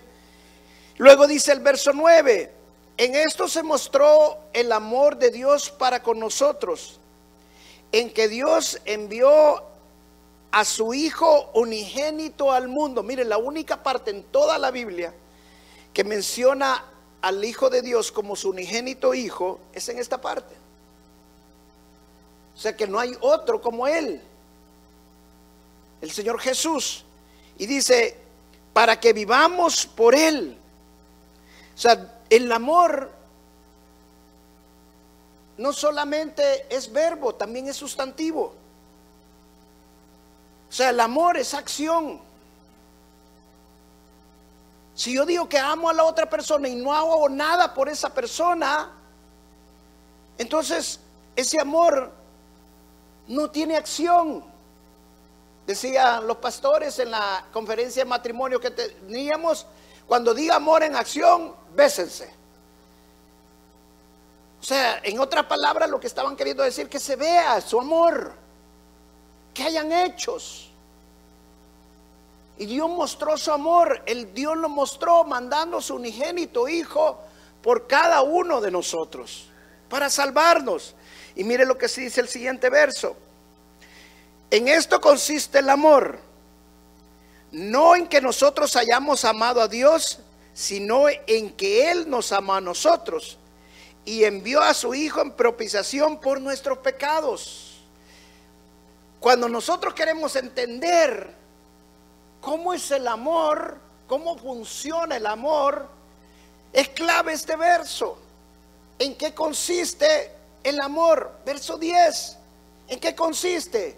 Luego 0.98 1.26
dice 1.26 1.52
el 1.52 1.60
verso 1.60 1.92
9, 1.94 2.57
en 2.98 3.14
esto 3.14 3.46
se 3.46 3.62
mostró 3.62 4.38
el 4.52 4.72
amor 4.72 5.18
de 5.18 5.30
Dios 5.30 5.70
para 5.70 6.02
con 6.02 6.18
nosotros, 6.18 6.98
en 7.92 8.12
que 8.12 8.28
Dios 8.28 8.80
envió 8.84 9.62
a 10.50 10.64
su 10.64 10.92
Hijo 10.92 11.50
unigénito 11.54 12.52
al 12.52 12.66
mundo. 12.66 13.04
Mire, 13.04 13.24
la 13.24 13.38
única 13.38 13.84
parte 13.84 14.10
en 14.10 14.24
toda 14.24 14.58
la 14.58 14.72
Biblia 14.72 15.14
que 15.94 16.02
menciona 16.02 16.84
al 17.22 17.44
Hijo 17.44 17.70
de 17.70 17.82
Dios 17.82 18.10
como 18.10 18.34
su 18.34 18.50
unigénito 18.50 19.14
Hijo 19.14 19.60
es 19.72 19.88
en 19.88 20.00
esta 20.00 20.20
parte. 20.20 20.56
O 22.56 22.60
sea 22.60 22.76
que 22.76 22.88
no 22.88 22.98
hay 22.98 23.16
otro 23.20 23.62
como 23.62 23.86
Él, 23.86 24.20
el 26.00 26.10
Señor 26.10 26.40
Jesús. 26.40 27.04
Y 27.58 27.66
dice, 27.66 28.16
para 28.72 28.98
que 28.98 29.12
vivamos 29.12 29.86
por 29.86 30.16
Él. 30.16 30.58
O 31.76 31.78
sea, 31.78 32.17
el 32.30 32.50
amor 32.52 33.10
no 35.56 35.72
solamente 35.72 36.66
es 36.74 36.92
verbo, 36.92 37.34
también 37.34 37.68
es 37.68 37.76
sustantivo. 37.76 38.54
O 40.68 40.72
sea, 40.72 40.90
el 40.90 41.00
amor 41.00 41.36
es 41.36 41.54
acción. 41.54 42.20
Si 44.94 45.14
yo 45.14 45.24
digo 45.24 45.48
que 45.48 45.58
amo 45.58 45.88
a 45.88 45.92
la 45.92 46.04
otra 46.04 46.28
persona 46.28 46.68
y 46.68 46.74
no 46.74 46.92
hago 46.92 47.28
nada 47.28 47.72
por 47.72 47.88
esa 47.88 48.12
persona, 48.12 48.90
entonces 50.36 51.00
ese 51.34 51.60
amor 51.60 52.12
no 53.26 53.50
tiene 53.50 53.76
acción. 53.76 54.44
Decían 55.66 56.26
los 56.26 56.38
pastores 56.38 56.98
en 56.98 57.10
la 57.10 57.44
conferencia 57.52 58.02
de 58.02 58.08
matrimonio 58.08 58.60
que 58.60 58.70
teníamos, 58.70 59.66
cuando 60.06 60.34
diga 60.34 60.56
amor 60.56 60.82
en 60.82 60.96
acción, 60.96 61.54
bésense. 61.78 62.28
O 64.60 64.64
sea, 64.64 65.00
en 65.04 65.20
otras 65.20 65.46
palabras, 65.46 65.88
lo 65.88 66.00
que 66.00 66.08
estaban 66.08 66.36
queriendo 66.36 66.64
decir 66.64 66.88
que 66.88 66.98
se 66.98 67.14
vea 67.14 67.60
su 67.60 67.78
amor, 67.78 68.32
que 69.54 69.62
hayan 69.62 69.92
hechos. 69.92 70.70
Y 72.58 72.66
Dios 72.66 72.90
mostró 72.90 73.38
su 73.38 73.52
amor, 73.52 74.02
el 74.04 74.34
Dios 74.34 74.56
lo 74.56 74.68
mostró 74.68 75.22
mandando 75.22 75.80
su 75.80 75.94
unigénito 75.94 76.68
hijo 76.68 77.20
por 77.62 77.86
cada 77.86 78.22
uno 78.22 78.60
de 78.60 78.72
nosotros, 78.72 79.48
para 79.88 80.10
salvarnos. 80.10 80.96
Y 81.36 81.44
mire 81.44 81.64
lo 81.64 81.78
que 81.78 81.88
se 81.88 82.00
dice 82.00 82.20
el 82.20 82.28
siguiente 82.28 82.68
verso. 82.68 83.16
En 84.50 84.66
esto 84.66 85.00
consiste 85.00 85.60
el 85.60 85.70
amor. 85.70 86.18
No 87.52 87.94
en 87.94 88.08
que 88.08 88.20
nosotros 88.20 88.74
hayamos 88.74 89.24
amado 89.24 89.60
a 89.60 89.68
Dios, 89.68 90.18
sino 90.58 91.04
en 91.08 91.52
que 91.52 91.88
Él 91.88 92.10
nos 92.10 92.32
ama 92.32 92.56
a 92.56 92.60
nosotros 92.60 93.38
y 94.04 94.24
envió 94.24 94.60
a 94.60 94.74
su 94.74 94.92
Hijo 94.92 95.20
en 95.20 95.30
propiciación 95.30 96.18
por 96.20 96.40
nuestros 96.40 96.78
pecados. 96.78 97.76
Cuando 99.20 99.48
nosotros 99.48 99.94
queremos 99.94 100.34
entender 100.34 101.32
cómo 102.40 102.74
es 102.74 102.90
el 102.90 103.06
amor, 103.06 103.78
cómo 104.08 104.36
funciona 104.36 105.18
el 105.18 105.26
amor, 105.26 105.88
es 106.72 106.88
clave 106.88 107.34
este 107.34 107.54
verso. 107.54 108.18
¿En 108.98 109.14
qué 109.14 109.32
consiste 109.32 110.32
el 110.64 110.80
amor? 110.80 111.38
Verso 111.46 111.78
10. 111.78 112.36
¿En 112.88 112.98
qué 112.98 113.14
consiste? 113.14 113.96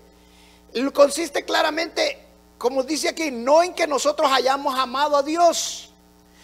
Consiste 0.92 1.42
claramente, 1.42 2.18
como 2.58 2.82
dice 2.82 3.08
aquí, 3.08 3.30
no 3.30 3.62
en 3.62 3.72
que 3.72 3.86
nosotros 3.86 4.30
hayamos 4.30 4.78
amado 4.78 5.16
a 5.16 5.22
Dios, 5.22 5.89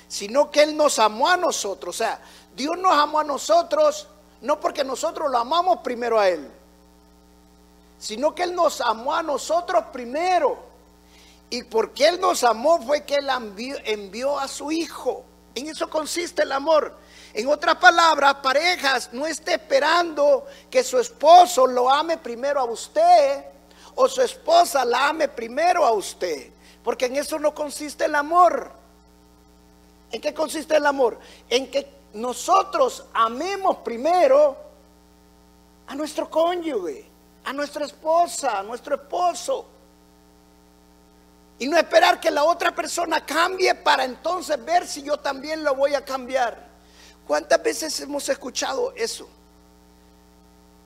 sino 0.08 0.50
que 0.50 0.62
Él 0.62 0.76
nos 0.76 0.98
amó 0.98 1.28
a 1.28 1.36
nosotros. 1.36 1.94
O 1.94 1.98
sea, 1.98 2.20
Dios 2.54 2.76
nos 2.78 2.92
amó 2.92 3.20
a 3.20 3.24
nosotros 3.24 4.08
no 4.40 4.60
porque 4.60 4.84
nosotros 4.84 5.30
lo 5.30 5.38
amamos 5.38 5.78
primero 5.78 6.18
a 6.18 6.28
Él, 6.28 6.48
sino 7.98 8.34
que 8.34 8.44
Él 8.44 8.54
nos 8.54 8.80
amó 8.80 9.14
a 9.14 9.22
nosotros 9.22 9.84
primero. 9.92 10.58
Y 11.48 11.62
porque 11.62 12.08
Él 12.08 12.20
nos 12.20 12.42
amó 12.44 12.80
fue 12.82 13.04
que 13.04 13.16
Él 13.16 13.28
envió, 13.84 14.38
a 14.38 14.48
su 14.48 14.72
Hijo. 14.72 15.24
En 15.54 15.68
eso 15.68 15.88
consiste 15.88 16.42
el 16.42 16.52
amor. 16.52 16.94
En 17.32 17.48
otras 17.48 17.76
palabras, 17.76 18.36
parejas, 18.42 19.10
no 19.12 19.26
esté 19.26 19.54
esperando 19.54 20.46
que 20.70 20.82
su 20.82 20.98
esposo 20.98 21.66
lo 21.66 21.90
ame 21.90 22.18
primero 22.18 22.60
a 22.60 22.64
usted 22.64 23.44
o 23.94 24.08
su 24.08 24.22
esposa 24.22 24.84
la 24.84 25.08
ame 25.08 25.28
primero 25.28 25.84
a 25.84 25.92
usted. 25.92 26.50
Porque 26.82 27.06
en 27.06 27.16
eso 27.16 27.38
no 27.38 27.54
consiste 27.54 28.04
el 28.06 28.14
amor. 28.14 28.70
¿En 30.16 30.22
qué 30.22 30.32
consiste 30.32 30.74
el 30.74 30.86
amor? 30.86 31.18
En 31.46 31.70
que 31.70 31.86
nosotros 32.14 33.04
amemos 33.12 33.76
primero 33.84 34.56
a 35.86 35.94
nuestro 35.94 36.30
cónyuge, 36.30 37.04
a 37.44 37.52
nuestra 37.52 37.84
esposa, 37.84 38.60
a 38.60 38.62
nuestro 38.62 38.94
esposo. 38.94 39.66
Y 41.58 41.68
no 41.68 41.76
esperar 41.76 42.18
que 42.18 42.30
la 42.30 42.44
otra 42.44 42.74
persona 42.74 43.26
cambie 43.26 43.74
para 43.74 44.04
entonces 44.04 44.64
ver 44.64 44.86
si 44.86 45.02
yo 45.02 45.18
también 45.18 45.62
lo 45.62 45.74
voy 45.74 45.92
a 45.92 46.02
cambiar. 46.02 46.66
¿Cuántas 47.26 47.62
veces 47.62 48.00
hemos 48.00 48.26
escuchado 48.30 48.94
eso? 48.96 49.28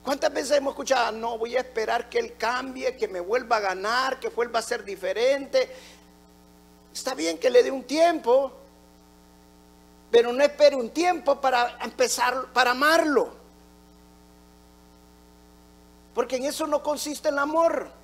¿Cuántas 0.02 0.32
veces 0.32 0.56
hemos 0.56 0.72
escuchado, 0.72 1.06
ah, 1.06 1.12
no 1.12 1.38
voy 1.38 1.56
a 1.56 1.60
esperar 1.60 2.08
que 2.08 2.18
él 2.18 2.37
cambie, 2.37 2.96
que 2.96 3.06
me 3.06 3.20
vuelva 3.20 3.58
a 3.58 3.60
ganar, 3.60 4.18
que 4.18 4.28
vuelva 4.28 4.58
a 4.58 4.62
ser 4.62 4.82
diferente? 4.82 5.70
Está 6.92 7.14
bien 7.14 7.38
que 7.38 7.49
le 7.49 7.62
dé 7.62 7.70
un 7.70 7.84
tiempo, 7.84 8.59
pero 10.10 10.32
no 10.32 10.42
espere 10.42 10.76
un 10.76 10.90
tiempo 10.90 11.40
para 11.40 11.78
empezar, 11.82 12.46
para 12.52 12.72
amarlo. 12.72 13.40
Porque 16.14 16.36
en 16.36 16.44
eso 16.44 16.66
no 16.66 16.82
consiste 16.82 17.28
el 17.28 17.38
amor. 17.38 18.00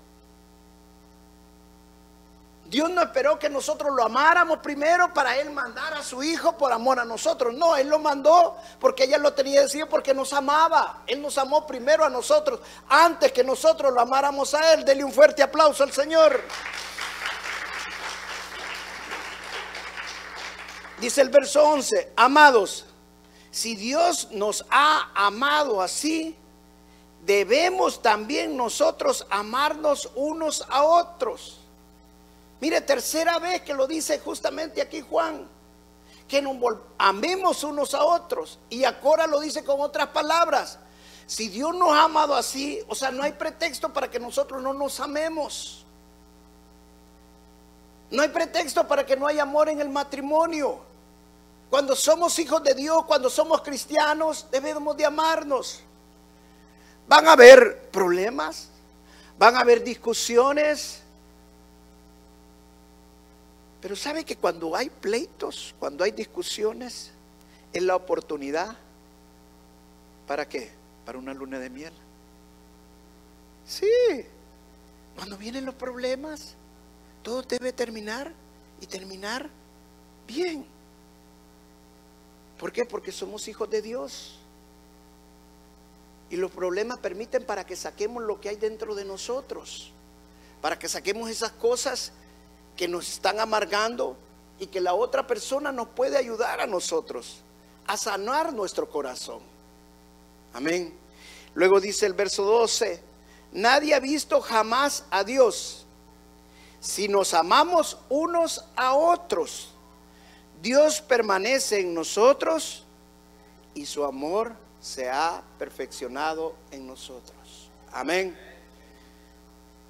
Dios 2.69 2.91
no 2.91 3.01
esperó 3.01 3.39
que 3.39 3.49
nosotros 3.49 3.95
lo 3.95 4.03
amáramos 4.05 4.59
primero 4.59 5.13
para 5.15 5.37
Él 5.37 5.51
mandar 5.51 5.95
a 5.95 6.03
su 6.03 6.23
Hijo 6.23 6.57
por 6.57 6.73
amor 6.73 6.99
a 6.99 7.05
nosotros. 7.05 7.55
No, 7.55 7.77
Él 7.77 7.89
lo 7.89 7.99
mandó 7.99 8.57
porque 8.81 9.05
ella 9.05 9.19
lo 9.19 9.35
tenía 9.35 9.63
decidido 9.63 9.89
porque 9.89 10.13
nos 10.13 10.33
amaba. 10.33 11.03
Él 11.07 11.23
nos 11.23 11.39
amó 11.39 11.67
primero 11.67 12.05
a 12.05 12.11
nosotros 12.11 12.61
antes 12.89 13.31
que 13.33 13.45
nosotros 13.45 13.93
lo 13.93 14.01
amáramos 14.01 14.53
a 14.55 14.73
Él. 14.75 14.85
Dele 14.85 15.05
un 15.05 15.13
fuerte 15.13 15.43
aplauso 15.43 15.85
al 15.85 15.93
Señor. 15.93 16.41
Dice 21.01 21.21
el 21.21 21.29
verso 21.29 21.63
11, 21.63 22.13
amados, 22.17 22.87
si 23.51 23.77
Dios 23.77 24.29
nos 24.33 24.65
ha 24.71 25.11
amado 25.15 25.81
así, 25.81 26.37
debemos 27.25 28.03
también 28.03 28.57
nosotros 28.57 29.27
amarnos 29.31 30.11
unos 30.15 30.65
a 30.69 30.85
otros. 30.85 31.61
Mire, 32.61 32.81
tercera 32.81 33.39
vez 33.39 33.63
que 33.63 33.75
lo 33.75 33.87
dice 33.87 34.19
justamente 34.21 34.81
aquí 34.81 35.01
Juan, 35.01 35.49
que 36.29 36.43
nos 36.43 36.57
amemos 36.99 37.65
unos 37.65 37.95
a 37.95 38.05
otros. 38.05 38.59
Y 38.71 38.85
ahora 38.85 39.27
lo 39.27 39.41
dice 39.41 39.65
con 39.65 39.81
otras 39.81 40.09
palabras. 40.09 40.79
Si 41.27 41.49
Dios 41.49 41.75
nos 41.75 41.93
ha 41.93 42.05
amado 42.05 42.35
así, 42.35 42.81
o 42.89 42.95
sea, 42.95 43.11
no 43.11 43.23
hay 43.23 43.33
pretexto 43.33 43.93
para 43.93 44.11
que 44.11 44.21
nosotros 44.21 44.63
no 44.63 44.73
nos 44.73 45.01
amemos. 45.01 45.86
No 48.11 48.23
hay 48.23 48.29
pretexto 48.29 48.87
para 48.87 49.05
que 49.05 49.17
no 49.17 49.27
haya 49.27 49.43
amor 49.43 49.69
en 49.69 49.81
el 49.81 49.89
matrimonio. 49.89 50.81
Cuando 51.71 51.97
somos 51.97 52.39
hijos 52.39 52.63
de 52.63 52.75
Dios, 52.75 53.05
cuando 53.05 53.29
somos 53.29 53.63
cristianos, 53.63 54.47
debemos 54.51 54.97
de 54.97 55.05
amarnos. 55.05 55.81
Van 57.09 57.27
a 57.27 57.33
haber 57.33 57.89
problemas, 57.91 58.69
van 59.39 59.57
a 59.57 59.61
haber 59.61 59.83
discusiones. 59.83 61.03
Pero 63.81 63.97
sabe 63.97 64.25
que 64.25 64.37
cuando 64.37 64.75
hay 64.75 64.89
pleitos, 64.89 65.75
cuando 65.79 66.05
hay 66.05 66.13
discusiones, 66.13 67.11
es 67.73 67.83
la 67.83 67.97
oportunidad. 67.97 68.77
¿Para 70.27 70.49
qué? 70.49 70.71
Para 71.05 71.19
una 71.19 71.35
luna 71.35 71.59
de 71.59 71.71
miel. 71.71 71.93
Sí. 73.67 73.91
Cuando 75.17 75.37
vienen 75.37 75.65
los 75.65 75.75
problemas, 75.75 76.55
todo 77.27 77.43
debe 77.43 77.73
terminar 77.73 78.33
y 78.81 78.87
terminar 78.87 79.51
bien. 80.29 80.65
¿Por 82.57 82.71
qué? 82.71 82.85
Porque 82.85 83.11
somos 83.11 83.49
hijos 83.49 83.69
de 83.69 83.83
Dios. 83.83 84.39
Y 86.31 86.37
los 86.37 86.53
problemas 86.53 87.01
permiten 87.01 87.43
para 87.45 87.67
que 87.67 87.75
saquemos 87.75 88.23
lo 88.23 88.41
que 88.41 88.51
hay 88.51 88.55
dentro 88.55 88.95
de 88.95 89.05
nosotros. 89.05 89.91
Para 90.63 90.79
que 90.79 90.89
saquemos 90.89 91.29
esas 91.29 91.51
cosas 91.51 92.13
que 92.77 92.87
nos 92.87 93.09
están 93.09 93.41
amargando 93.41 94.17
y 94.61 94.69
que 94.69 94.81
la 94.81 94.95
otra 94.95 95.27
persona 95.27 95.73
nos 95.73 95.89
puede 95.89 96.17
ayudar 96.17 96.61
a 96.61 96.67
nosotros 96.69 97.39
a 97.89 97.97
sanar 97.97 98.53
nuestro 98.53 98.89
corazón. 98.89 99.41
Amén. 100.53 100.95
Luego 101.57 101.81
dice 101.81 102.07
el 102.07 102.13
verso 102.13 102.45
12, 102.45 103.03
nadie 103.51 103.97
ha 103.97 104.01
visto 104.01 104.41
jamás 104.41 105.05
a 105.11 105.25
Dios 105.25 105.86
si 106.87 107.09
nos 107.09 107.35
amamos 107.35 107.99
unos 108.09 108.65
a 108.77 108.95
otros, 108.95 109.71
Dios 110.63 111.01
permanece 111.01 111.81
en 111.81 111.93
nosotros 111.93 112.85
y 113.75 113.85
su 113.85 114.05
amor 114.05 114.53
se 114.81 115.11
ha 115.11 115.43
perfeccionado 115.59 116.55
en 116.71 116.87
nosotros. 116.87 117.71
Amén. 117.93 118.39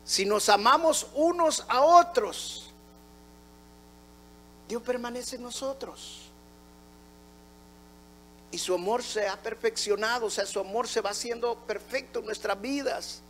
Si 0.06 0.24
nos 0.24 0.48
amamos 0.48 1.08
unos 1.12 1.66
a 1.68 1.82
otros, 1.82 2.70
Dios 4.66 4.80
permanece 4.80 5.36
en 5.36 5.42
nosotros. 5.42 6.22
Y 8.50 8.56
su 8.56 8.72
amor 8.72 9.02
se 9.02 9.28
ha 9.28 9.36
perfeccionado, 9.36 10.26
o 10.26 10.30
sea, 10.30 10.46
su 10.46 10.60
amor 10.60 10.88
se 10.88 11.02
va 11.02 11.10
haciendo 11.10 11.56
perfecto 11.56 12.20
en 12.20 12.24
nuestras 12.24 12.58
vidas. 12.58 13.20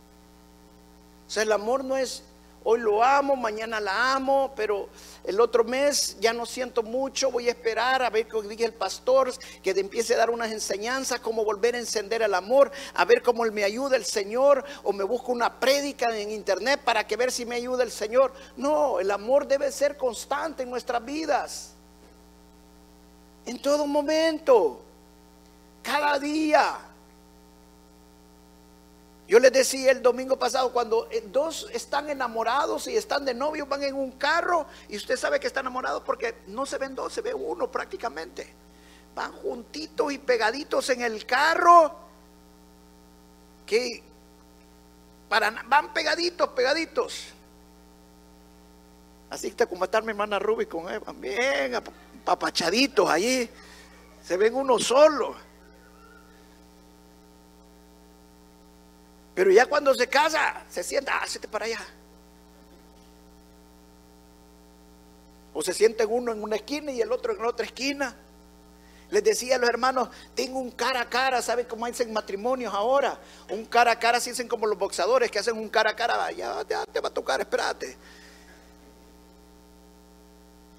O 1.27 1.29
sea, 1.29 1.43
el 1.43 1.51
amor 1.51 1.83
no 1.83 1.97
es 1.97 2.23
Hoy 2.63 2.79
lo 2.79 3.01
amo, 3.01 3.35
mañana 3.35 3.79
la 3.79 4.13
amo, 4.13 4.51
pero 4.55 4.89
el 5.23 5.39
otro 5.39 5.63
mes 5.63 6.17
ya 6.19 6.33
no 6.33 6.45
siento 6.45 6.83
mucho. 6.83 7.31
Voy 7.31 7.47
a 7.47 7.51
esperar 7.51 8.01
a 8.01 8.09
ver 8.09 8.27
qué 8.27 8.41
diga 8.41 8.65
el 8.65 8.73
pastor, 8.73 9.31
que 9.63 9.73
te 9.73 9.79
empiece 9.79 10.15
a 10.15 10.17
dar 10.17 10.29
unas 10.29 10.51
enseñanzas, 10.51 11.21
cómo 11.21 11.45
volver 11.45 11.75
a 11.75 11.79
encender 11.79 12.21
el 12.21 12.33
amor, 12.33 12.71
a 12.93 13.05
ver 13.05 13.21
cómo 13.21 13.43
me 13.45 13.63
ayuda 13.63 13.95
el 13.95 14.05
Señor, 14.05 14.65
o 14.83 14.91
me 14.91 15.03
busco 15.03 15.31
una 15.31 15.59
prédica 15.59 16.17
en 16.17 16.31
internet 16.31 16.81
para 16.83 17.07
que 17.07 17.15
ver 17.15 17.31
si 17.31 17.45
me 17.45 17.55
ayuda 17.55 17.83
el 17.83 17.91
Señor. 17.91 18.33
No, 18.57 18.99
el 18.99 19.11
amor 19.11 19.47
debe 19.47 19.71
ser 19.71 19.95
constante 19.95 20.63
en 20.63 20.69
nuestras 20.69 21.03
vidas. 21.05 21.73
En 23.45 23.61
todo 23.61 23.87
momento, 23.87 24.81
cada 25.81 26.19
día. 26.19 26.86
Yo 29.27 29.39
les 29.39 29.51
decía 29.51 29.91
el 29.91 30.01
domingo 30.01 30.39
pasado, 30.39 30.71
cuando 30.71 31.09
eh, 31.11 31.21
dos 31.27 31.67
están 31.73 32.09
enamorados 32.09 32.87
y 32.87 32.95
están 32.95 33.25
de 33.25 33.33
novio, 33.33 33.65
van 33.65 33.83
en 33.83 33.95
un 33.95 34.11
carro 34.13 34.65
y 34.87 34.95
usted 34.95 35.17
sabe 35.17 35.39
que 35.39 35.47
están 35.47 35.65
enamorados 35.65 36.01
porque 36.03 36.35
no 36.47 36.65
se 36.65 36.77
ven 36.77 36.95
dos, 36.95 37.11
se 37.11 37.21
ve 37.21 37.33
uno 37.33 37.69
prácticamente. 37.69 38.53
Van 39.13 39.33
juntitos 39.33 40.13
y 40.13 40.17
pegaditos 40.17 40.89
en 40.91 41.01
el 41.01 41.25
carro, 41.25 41.93
que 43.65 44.01
para, 45.27 45.51
van 45.67 45.93
pegaditos, 45.93 46.47
pegaditos. 46.49 47.25
Así 49.29 49.47
está 49.47 49.65
como 49.65 49.83
está 49.83 49.99
mi 49.99 50.11
hermana 50.11 50.39
Ruby 50.39 50.67
con 50.67 50.87
él, 50.87 51.01
bien 51.15 51.73
papachaditos 52.23 53.09
allí, 53.09 53.49
se 54.21 54.37
ven 54.37 54.55
uno 54.55 54.79
solo. 54.79 55.46
Pero 59.37 59.51
ya 59.51 59.67
cuando 59.67 59.93
se 59.93 60.07
casa, 60.07 60.65
se 60.67 60.83
sienta, 60.83 61.21
ah, 61.21 61.47
para 61.51 61.65
allá. 61.65 61.79
O 65.53 65.61
se 65.61 65.75
siente 65.75 66.03
uno 66.07 66.31
en 66.31 66.41
una 66.41 66.55
esquina 66.55 66.91
y 66.91 67.01
el 67.01 67.11
otro 67.11 67.33
en 67.33 67.39
la 67.43 67.49
otra 67.49 67.63
esquina. 67.63 68.15
Les 69.11 69.23
decía 69.23 69.57
a 69.57 69.59
los 69.59 69.69
hermanos, 69.69 70.09
tengo 70.33 70.57
un 70.57 70.71
cara 70.71 71.01
a 71.01 71.09
cara, 71.09 71.39
¿saben 71.43 71.67
cómo 71.67 71.85
hacen 71.85 72.11
matrimonios 72.11 72.73
ahora? 72.73 73.19
Un 73.51 73.65
cara 73.65 73.91
a 73.91 73.99
cara, 73.99 74.19
se 74.19 74.31
dicen 74.31 74.47
como 74.47 74.65
los 74.65 74.79
boxadores 74.79 75.29
que 75.29 75.37
hacen 75.37 75.55
un 75.55 75.69
cara 75.69 75.91
a 75.91 75.95
cara, 75.95 76.31
ya, 76.31 76.65
te 76.91 76.99
va 76.99 77.09
a 77.09 77.13
tocar, 77.13 77.39
espérate. 77.39 77.95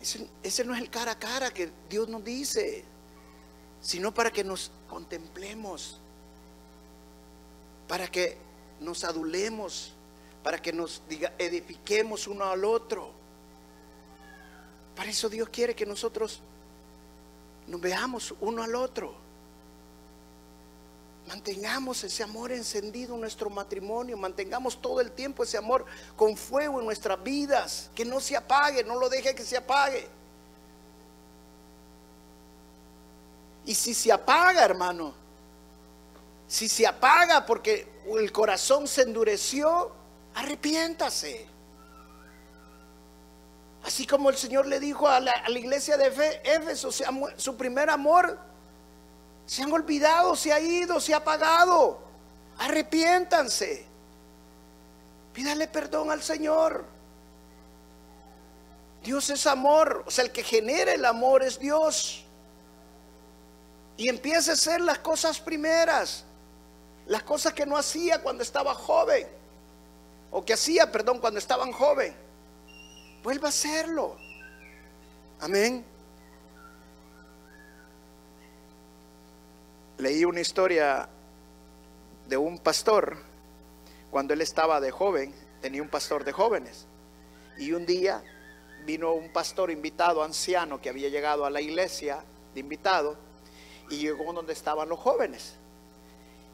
Ese, 0.03 0.29
ese 0.43 0.65
no 0.65 0.75
es 0.75 0.81
el 0.81 0.91
cara 0.91 1.13
a 1.13 1.19
cara 1.21 1.53
que 1.53 1.71
Dios 1.89 2.09
nos 2.09 2.25
dice, 2.25 2.85
sino 3.81 4.13
para 4.13 4.33
que 4.33 4.43
nos 4.43 4.73
contemplemos, 4.89 6.01
para 7.87 8.09
que 8.09 8.48
nos 8.81 9.05
adulemos, 9.05 9.93
para 10.43 10.61
que 10.61 10.73
nos 10.73 11.03
diga, 11.09 11.33
edifiquemos 11.39 12.27
uno 12.27 12.45
al 12.45 12.65
otro. 12.65 13.11
Para 14.97 15.11
eso 15.11 15.29
Dios 15.29 15.49
quiere 15.49 15.75
que 15.75 15.87
nosotros 15.87 16.41
nos 17.67 17.81
veamos 17.81 18.35
uno 18.41 18.63
al 18.63 18.75
otro. 18.75 19.15
Mantengamos 21.29 22.03
ese 22.05 22.23
amor 22.23 22.53
encendido 22.53 23.15
en 23.15 23.21
nuestro 23.21 23.51
matrimonio, 23.51 24.17
mantengamos 24.17 24.81
todo 24.81 25.03
el 25.03 25.13
tiempo 25.13 25.43
ese 25.43 25.59
amor 25.59 25.85
con 26.17 26.37
fuego 26.37 26.81
en 26.81 26.87
nuestras 26.87 27.23
vidas, 27.23 27.91
que 27.95 28.07
no 28.07 28.19
se 28.19 28.35
apague, 28.35 28.83
no 28.83 28.99
lo 28.99 29.11
deje 29.11 29.35
que 29.35 29.45
se 29.45 29.59
apague. 29.59 30.09
Y 33.67 33.75
si 33.75 33.93
se 33.93 34.11
apaga, 34.11 34.65
hermano, 34.65 35.13
si 36.47 36.67
se 36.67 36.87
apaga 36.87 37.45
porque 37.45 37.87
el 38.17 38.33
corazón 38.33 38.87
se 38.87 39.03
endureció, 39.03 39.93
arrepiéntase. 40.35 41.47
Así 43.85 44.07
como 44.07 44.31
el 44.31 44.37
Señor 44.37 44.67
le 44.67 44.81
dijo 44.81 45.09
a 45.09 45.21
la, 45.21 45.33
iglesia 45.49 45.97
de 45.97 46.41
Éfeso, 46.45 46.91
su 47.37 47.57
primer 47.57 47.91
amor, 47.91 48.39
se 49.47 49.63
han 49.63 49.73
olvidado, 49.73 50.37
se 50.37 50.53
ha 50.53 50.61
ido, 50.61 51.01
se 51.01 51.15
ha 51.15 51.19
apagado. 51.19 52.01
Arrepiéntanse. 52.59 53.87
Pídale 55.33 55.69
perdón 55.69 56.11
al 56.11 56.23
Señor. 56.23 56.85
Dios 59.03 59.31
es 59.31 59.47
amor, 59.47 60.05
o 60.07 60.11
sea, 60.11 60.25
el 60.25 60.33
que 60.33 60.43
genera 60.43 60.93
el 60.93 61.05
amor 61.05 61.43
es 61.43 61.59
Dios. 61.59 62.25
Y 63.97 64.09
empiece 64.09 64.51
a 64.51 64.55
hacer 64.55 64.81
las 64.81 64.99
cosas 64.99 65.41
primeras, 65.41 66.25
las 67.09 67.23
cosas 67.23 67.53
que 67.55 67.67
no 67.67 67.77
hacía 67.77 68.23
cuando 68.23 68.43
estaba 68.43 68.75
joven, 68.75 69.27
o 70.31 70.45
que 70.45 70.53
hacía, 70.53 70.93
perdón, 70.93 71.19
cuando 71.19 71.39
estaban 71.39 71.73
joven 71.73 72.15
vuelva 73.23 73.49
a 73.49 73.51
hacerlo. 73.51 74.17
Amén. 75.41 75.85
Leí 79.99 80.25
una 80.25 80.41
historia 80.41 81.09
de 82.29 82.37
un 82.37 82.59
pastor 82.59 83.17
cuando 84.11 84.35
él 84.35 84.41
estaba 84.41 84.81
de 84.81 84.91
joven, 84.91 85.35
tenía 85.61 85.83
un 85.83 85.89
pastor 85.89 86.25
de 86.25 86.33
jóvenes. 86.33 86.87
Y 87.59 87.73
un 87.73 87.85
día 87.85 88.23
vino 88.85 89.13
un 89.13 89.33
pastor 89.33 89.71
invitado, 89.71 90.23
anciano, 90.23 90.81
que 90.81 90.89
había 90.89 91.09
llegado 91.09 91.45
a 91.45 91.51
la 91.51 91.61
iglesia 91.61 92.23
de 92.55 92.61
invitado, 92.61 93.17
y 93.91 93.97
llegó 93.99 94.33
donde 94.33 94.53
estaban 94.53 94.89
los 94.89 94.99
jóvenes. 94.99 95.55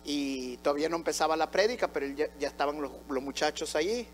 Y 0.05 0.59
todavía 0.59 0.89
no 0.89 0.97
empezaba 0.97 1.37
la 1.37 1.51
prédica, 1.51 1.89
pero 1.93 2.07
ya, 2.07 2.29
estaban 2.41 2.81
los, 2.81 2.93
los 3.09 3.23
muchachos 3.23 3.75
allí. 3.75 4.07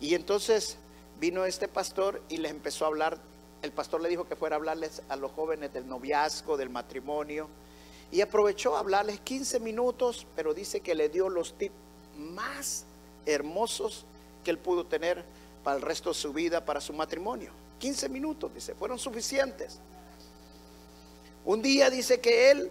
Y 0.00 0.14
entonces 0.14 0.78
vino 1.20 1.44
este 1.44 1.68
pastor 1.68 2.22
y 2.28 2.38
les 2.38 2.50
empezó 2.50 2.84
a 2.84 2.88
hablar, 2.88 3.18
el 3.62 3.72
pastor 3.72 4.00
le 4.00 4.08
dijo 4.08 4.26
que 4.26 4.36
fuera 4.36 4.56
a 4.56 4.58
hablarles 4.58 5.02
a 5.08 5.16
los 5.16 5.32
jóvenes 5.32 5.72
del 5.72 5.86
noviazgo, 5.86 6.56
del 6.56 6.70
matrimonio, 6.70 7.48
y 8.10 8.20
aprovechó 8.20 8.76
a 8.76 8.80
hablarles 8.80 9.20
15 9.20 9.60
minutos, 9.60 10.26
pero 10.36 10.54
dice 10.54 10.80
que 10.80 10.94
le 10.94 11.08
dio 11.08 11.28
los 11.28 11.58
tips 11.58 11.74
más 12.16 12.84
hermosos 13.26 14.06
que 14.44 14.50
él 14.50 14.58
pudo 14.58 14.86
tener 14.86 15.24
para 15.62 15.76
el 15.76 15.82
resto 15.82 16.10
de 16.10 16.14
su 16.14 16.32
vida, 16.32 16.64
para 16.64 16.80
su 16.80 16.92
matrimonio. 16.92 17.50
15 17.78 18.08
minutos, 18.08 18.54
dice, 18.54 18.74
fueron 18.74 18.98
suficientes. 18.98 19.80
Un 21.44 21.60
día 21.60 21.90
dice 21.90 22.20
que 22.20 22.50
él 22.50 22.70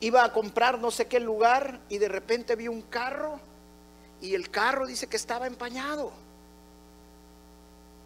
iba 0.00 0.24
a 0.24 0.32
comprar 0.32 0.78
no 0.78 0.90
sé 0.90 1.06
qué 1.06 1.20
lugar 1.20 1.80
y 1.88 1.98
de 1.98 2.08
repente 2.08 2.56
vio 2.56 2.72
un 2.72 2.82
carro 2.82 3.38
y 4.20 4.34
el 4.34 4.50
carro 4.50 4.86
dice 4.86 5.06
que 5.06 5.16
estaba 5.16 5.46
empañado. 5.46 6.12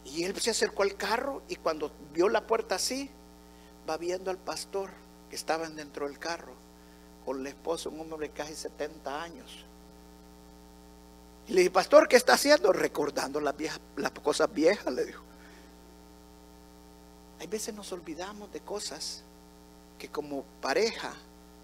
Y 0.04 0.24
él 0.24 0.38
se 0.40 0.50
acercó 0.50 0.82
al 0.82 0.96
carro 0.96 1.42
y 1.48 1.56
cuando 1.56 1.90
vio 2.12 2.28
la 2.28 2.46
puerta 2.46 2.74
así, 2.74 3.10
va 3.88 3.96
viendo 3.96 4.30
al 4.30 4.38
pastor 4.38 4.90
que 5.30 5.36
estaba 5.36 5.68
dentro 5.68 6.06
del 6.06 6.18
carro 6.18 6.52
con 7.24 7.42
la 7.42 7.48
esposa, 7.48 7.88
un 7.88 8.00
hombre 8.00 8.28
de 8.28 8.34
casi 8.34 8.54
70 8.54 9.22
años. 9.22 9.64
Y 11.46 11.52
le 11.52 11.60
dije, 11.60 11.70
pastor, 11.70 12.08
¿qué 12.08 12.16
está 12.16 12.34
haciendo? 12.34 12.72
Recordando 12.72 13.40
las, 13.40 13.56
viejas, 13.56 13.80
las 13.96 14.10
cosas 14.12 14.52
viejas, 14.52 14.92
le 14.92 15.04
dijo. 15.04 15.22
Hay 17.40 17.46
veces 17.46 17.74
nos 17.74 17.92
olvidamos 17.92 18.52
de 18.52 18.60
cosas 18.60 19.22
que 19.98 20.08
como 20.08 20.44
pareja 20.60 21.14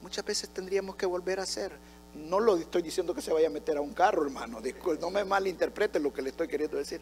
muchas 0.03 0.25
veces 0.25 0.51
tendríamos 0.51 0.97
que 0.97 1.07
volver 1.07 1.41
a 1.41 1.45
hacer. 1.45 1.73
No 2.15 2.41
lo 2.41 2.57
estoy 2.57 2.83
diciendo 2.83 3.15
que 3.15 3.23
se 3.23 3.33
vaya 3.33 3.47
a 3.47 3.51
meter 3.51 3.77
a 3.77 3.81
un 3.81 3.93
carro, 3.93 4.25
hermano. 4.25 4.61
No 5.01 5.11
me 5.11 5.25
malinterprete 5.25 6.01
lo 6.01 6.13
que 6.13 6.23
le 6.23 6.31
estoy 6.31 6.49
queriendo 6.49 6.77
decir. 6.77 7.01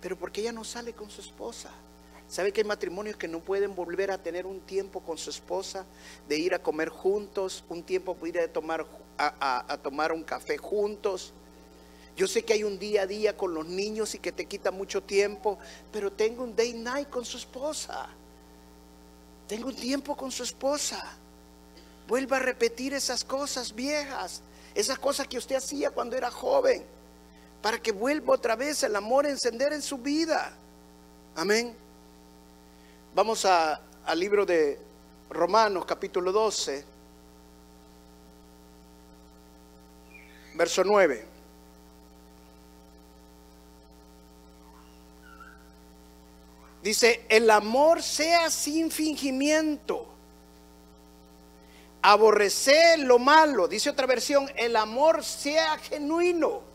Pero 0.00 0.18
porque 0.18 0.40
ella 0.40 0.52
no 0.52 0.64
sale 0.64 0.92
con 0.92 1.10
su 1.10 1.20
esposa. 1.20 1.70
¿Sabe 2.28 2.52
que 2.52 2.60
hay 2.60 2.66
matrimonios 2.66 3.16
que 3.16 3.26
no 3.26 3.40
pueden 3.40 3.74
volver 3.74 4.10
a 4.10 4.18
tener 4.18 4.46
un 4.46 4.60
tiempo 4.60 5.00
con 5.00 5.16
su 5.16 5.30
esposa, 5.30 5.86
de 6.28 6.38
ir 6.38 6.54
a 6.54 6.62
comer 6.62 6.90
juntos, 6.90 7.64
un 7.70 7.82
tiempo 7.82 8.14
para 8.14 8.28
ir 8.28 8.48
tomar, 8.52 8.86
a, 9.16 9.78
tomar 9.82 10.12
un 10.12 10.22
café 10.24 10.58
juntos? 10.58 11.32
Yo 12.16 12.26
sé 12.26 12.42
que 12.42 12.52
hay 12.52 12.64
un 12.64 12.78
día 12.78 13.02
a 13.02 13.06
día 13.06 13.36
con 13.36 13.54
los 13.54 13.66
niños 13.66 14.14
y 14.14 14.18
que 14.18 14.32
te 14.32 14.44
quita 14.44 14.70
mucho 14.70 15.02
tiempo, 15.02 15.58
pero 15.90 16.12
tengo 16.12 16.42
un 16.42 16.54
day 16.54 16.74
night 16.74 17.08
con 17.08 17.24
su 17.24 17.38
esposa. 17.38 18.08
Tengo 19.46 19.68
un 19.68 19.76
tiempo 19.76 20.14
con 20.14 20.30
su 20.30 20.42
esposa. 20.42 21.16
Vuelva 22.08 22.38
a 22.38 22.40
repetir 22.40 22.92
esas 22.92 23.22
cosas 23.22 23.72
viejas, 23.72 24.42
esas 24.74 24.98
cosas 24.98 25.28
que 25.28 25.38
usted 25.38 25.54
hacía 25.54 25.90
cuando 25.92 26.16
era 26.16 26.30
joven 26.32 26.84
para 27.62 27.80
que 27.80 27.92
vuelva 27.92 28.34
otra 28.34 28.56
vez 28.56 28.82
el 28.82 28.94
amor 28.96 29.26
a 29.26 29.30
encender 29.30 29.72
en 29.72 29.82
su 29.82 29.98
vida. 29.98 30.52
Amén. 31.34 31.74
Vamos 33.14 33.44
a, 33.44 33.80
al 34.04 34.18
libro 34.18 34.46
de 34.46 34.78
Romanos 35.30 35.84
capítulo 35.84 36.32
12, 36.32 36.84
verso 40.54 40.84
9. 40.84 41.26
Dice, 46.82 47.26
el 47.28 47.50
amor 47.50 48.02
sea 48.02 48.50
sin 48.50 48.90
fingimiento. 48.90 50.06
Aborrecer 52.08 53.00
lo 53.00 53.18
malo. 53.18 53.68
Dice 53.68 53.90
otra 53.90 54.06
versión, 54.06 54.50
el 54.56 54.76
amor 54.76 55.24
sea 55.24 55.76
genuino 55.78 56.68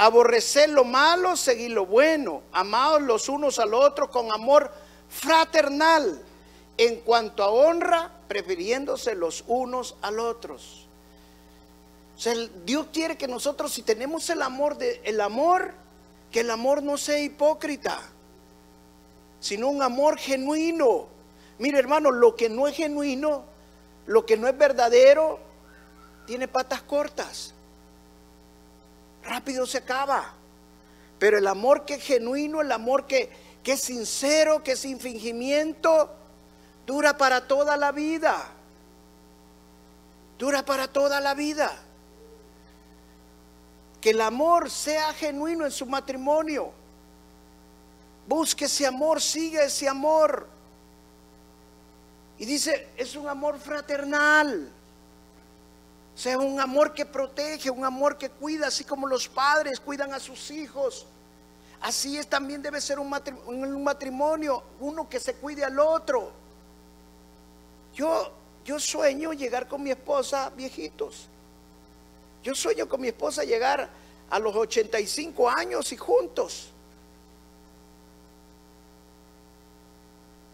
aborrecer 0.00 0.70
lo 0.70 0.84
malo, 0.84 1.36
seguir 1.36 1.72
lo 1.72 1.84
bueno, 1.84 2.42
amados 2.52 3.02
los 3.02 3.28
unos 3.28 3.58
al 3.58 3.74
otro 3.74 4.10
con 4.10 4.32
amor 4.32 4.72
fraternal, 5.10 6.22
en 6.78 7.00
cuanto 7.00 7.42
a 7.42 7.50
honra, 7.50 8.10
prefiriéndose 8.26 9.14
los 9.14 9.44
unos 9.46 9.96
al 10.00 10.18
otros. 10.18 10.86
Dios 12.64 12.86
quiere 12.94 13.18
que 13.18 13.28
nosotros, 13.28 13.72
si 13.74 13.82
tenemos 13.82 14.30
el 14.30 14.40
amor 14.40 14.78
de 14.78 15.02
el 15.04 15.20
amor, 15.20 15.74
que 16.32 16.40
el 16.40 16.50
amor 16.50 16.82
no 16.82 16.96
sea 16.96 17.18
hipócrita, 17.18 18.00
sino 19.38 19.68
un 19.68 19.82
amor 19.82 20.16
genuino. 20.16 21.08
Mire, 21.58 21.78
hermano, 21.78 22.10
lo 22.10 22.36
que 22.36 22.48
no 22.48 22.66
es 22.66 22.74
genuino, 22.74 23.44
lo 24.06 24.26
que 24.26 24.36
no 24.36 24.48
es 24.48 24.56
verdadero, 24.56 25.38
tiene 26.26 26.48
patas 26.48 26.82
cortas 26.82 27.54
rápido 29.22 29.66
se 29.66 29.78
acaba. 29.78 30.32
Pero 31.18 31.38
el 31.38 31.46
amor 31.46 31.84
que 31.84 31.94
es 31.94 32.02
genuino, 32.02 32.60
el 32.60 32.72
amor 32.72 33.06
que, 33.06 33.30
que 33.62 33.72
es 33.72 33.80
sincero, 33.80 34.62
que 34.62 34.72
es 34.72 34.80
sin 34.80 34.98
fingimiento, 34.98 36.10
dura 36.86 37.16
para 37.16 37.46
toda 37.46 37.76
la 37.76 37.92
vida. 37.92 38.36
Dura 40.38 40.64
para 40.64 40.88
toda 40.88 41.20
la 41.20 41.34
vida. 41.34 41.70
Que 44.00 44.10
el 44.10 44.20
amor 44.22 44.70
sea 44.70 45.12
genuino 45.12 45.66
en 45.66 45.72
su 45.72 45.84
matrimonio. 45.84 46.72
Busque 48.26 48.64
ese 48.64 48.86
amor, 48.86 49.20
siga 49.20 49.64
ese 49.64 49.88
amor. 49.88 50.48
Y 52.40 52.46
dice, 52.46 52.88
es 52.96 53.14
un 53.14 53.28
amor 53.28 53.60
fraternal 53.60 54.72
sea 56.20 56.38
un 56.38 56.60
amor 56.60 56.92
que 56.92 57.06
protege, 57.06 57.70
un 57.70 57.82
amor 57.82 58.18
que 58.18 58.28
cuida, 58.28 58.66
así 58.66 58.84
como 58.84 59.06
los 59.06 59.26
padres 59.26 59.80
cuidan 59.80 60.12
a 60.12 60.20
sus 60.20 60.50
hijos. 60.50 61.06
Así 61.80 62.18
es 62.18 62.26
también 62.26 62.60
debe 62.60 62.78
ser 62.82 62.98
un 62.98 63.82
matrimonio, 63.82 64.62
uno 64.80 65.08
que 65.08 65.18
se 65.18 65.32
cuide 65.32 65.64
al 65.64 65.78
otro. 65.78 66.30
Yo, 67.94 68.30
yo 68.66 68.78
sueño 68.78 69.32
llegar 69.32 69.66
con 69.66 69.82
mi 69.82 69.92
esposa 69.92 70.50
viejitos. 70.50 71.26
Yo 72.42 72.54
sueño 72.54 72.86
con 72.86 73.00
mi 73.00 73.08
esposa 73.08 73.42
llegar 73.42 73.88
a 74.28 74.38
los 74.38 74.54
85 74.54 75.48
años 75.48 75.90
y 75.90 75.96
juntos. 75.96 76.70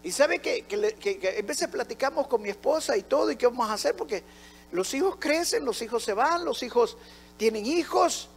Y 0.07 0.11
sabe 0.13 0.39
que, 0.39 0.63
que, 0.63 1.35
en 1.37 1.45
veces 1.45 1.67
platicamos 1.67 2.27
con 2.27 2.41
mi 2.41 2.47
esposa 2.47 2.95
y 2.95 3.03
todo, 3.03 3.29
y 3.29 3.35
qué 3.35 3.45
vamos 3.45 3.69
a 3.69 3.73
hacer, 3.73 3.93
porque 3.93 4.23
los 4.71 4.93
hijos 4.93 5.17
crecen, 5.19 5.65
los 5.65 5.81
hijos 5.81 6.01
se 6.01 6.13
van, 6.13 6.45
los 6.45 6.63
hijos 6.63 6.95
tienen 7.35 7.65
hijos. 7.65 8.29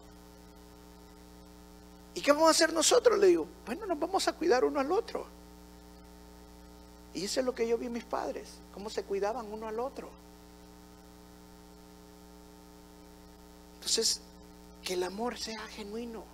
¿Y 2.12 2.20
qué 2.20 2.32
vamos 2.32 2.48
a 2.48 2.50
hacer 2.50 2.72
nosotros? 2.72 3.20
Le 3.20 3.28
digo, 3.28 3.46
bueno, 3.64 3.86
nos 3.86 4.00
vamos 4.00 4.26
a 4.26 4.32
cuidar 4.32 4.64
uno 4.64 4.80
al 4.80 4.90
otro. 4.90 5.28
Y 7.14 7.26
eso 7.26 7.38
es 7.38 7.46
lo 7.46 7.54
que 7.54 7.68
yo 7.68 7.78
vi 7.78 7.86
en 7.86 7.92
mis 7.92 8.02
padres, 8.02 8.48
cómo 8.74 8.90
se 8.90 9.04
cuidaban 9.04 9.46
uno 9.46 9.68
al 9.68 9.78
otro. 9.78 10.10
Entonces, 13.76 14.22
que 14.82 14.94
el 14.94 15.04
amor 15.04 15.38
sea 15.38 15.60
genuino, 15.68 16.24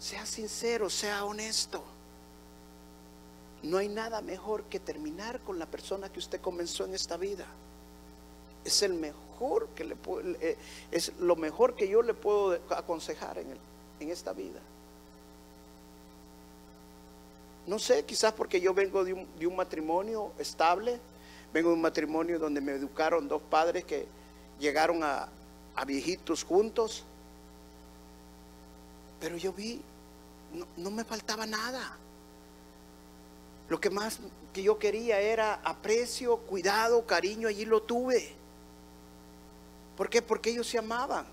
sea 0.00 0.26
sincero, 0.26 0.90
sea 0.90 1.24
honesto. 1.24 1.84
No 3.62 3.78
hay 3.78 3.88
nada 3.88 4.20
mejor 4.20 4.64
que 4.64 4.78
terminar 4.78 5.40
con 5.40 5.58
la 5.58 5.66
persona 5.66 6.10
que 6.10 6.18
usted 6.18 6.40
comenzó 6.40 6.84
en 6.84 6.94
esta 6.94 7.16
vida. 7.16 7.46
Es 8.64 8.82
el 8.82 8.94
mejor 8.94 9.68
que 9.74 9.84
le 9.84 9.96
eh, 10.40 10.56
es 10.90 11.12
lo 11.18 11.36
mejor 11.36 11.74
que 11.74 11.88
yo 11.88 12.02
le 12.02 12.14
puedo 12.14 12.58
aconsejar 12.70 13.38
en, 13.38 13.48
en 14.00 14.10
esta 14.10 14.32
vida. 14.32 14.60
No 17.66 17.78
sé, 17.78 18.04
quizás 18.04 18.32
porque 18.32 18.60
yo 18.60 18.72
vengo 18.72 19.04
de 19.04 19.12
un, 19.12 19.26
de 19.38 19.46
un 19.46 19.56
matrimonio 19.56 20.32
estable, 20.38 21.00
vengo 21.52 21.70
de 21.70 21.74
un 21.74 21.80
matrimonio 21.80 22.38
donde 22.38 22.60
me 22.60 22.72
educaron 22.72 23.26
dos 23.26 23.42
padres 23.42 23.84
que 23.84 24.06
llegaron 24.60 25.02
a, 25.02 25.28
a 25.74 25.84
viejitos 25.84 26.44
juntos. 26.44 27.04
Pero 29.20 29.36
yo 29.36 29.52
vi, 29.52 29.80
no, 30.76 30.90
me 30.90 31.04
faltaba 31.04 31.46
nada. 31.46 31.96
Lo 33.68 33.80
que 33.80 33.90
más 33.90 34.20
que 34.52 34.62
yo 34.62 34.78
quería 34.78 35.20
era 35.20 35.54
aprecio, 35.64 36.36
cuidado, 36.38 37.04
cariño, 37.04 37.48
allí 37.48 37.64
lo 37.64 37.82
tuve. 37.82 38.34
¿Por 39.96 40.08
qué? 40.08 40.22
Porque 40.22 40.50
ellos 40.50 40.66
se 40.68 40.78
amaban. 40.78 41.26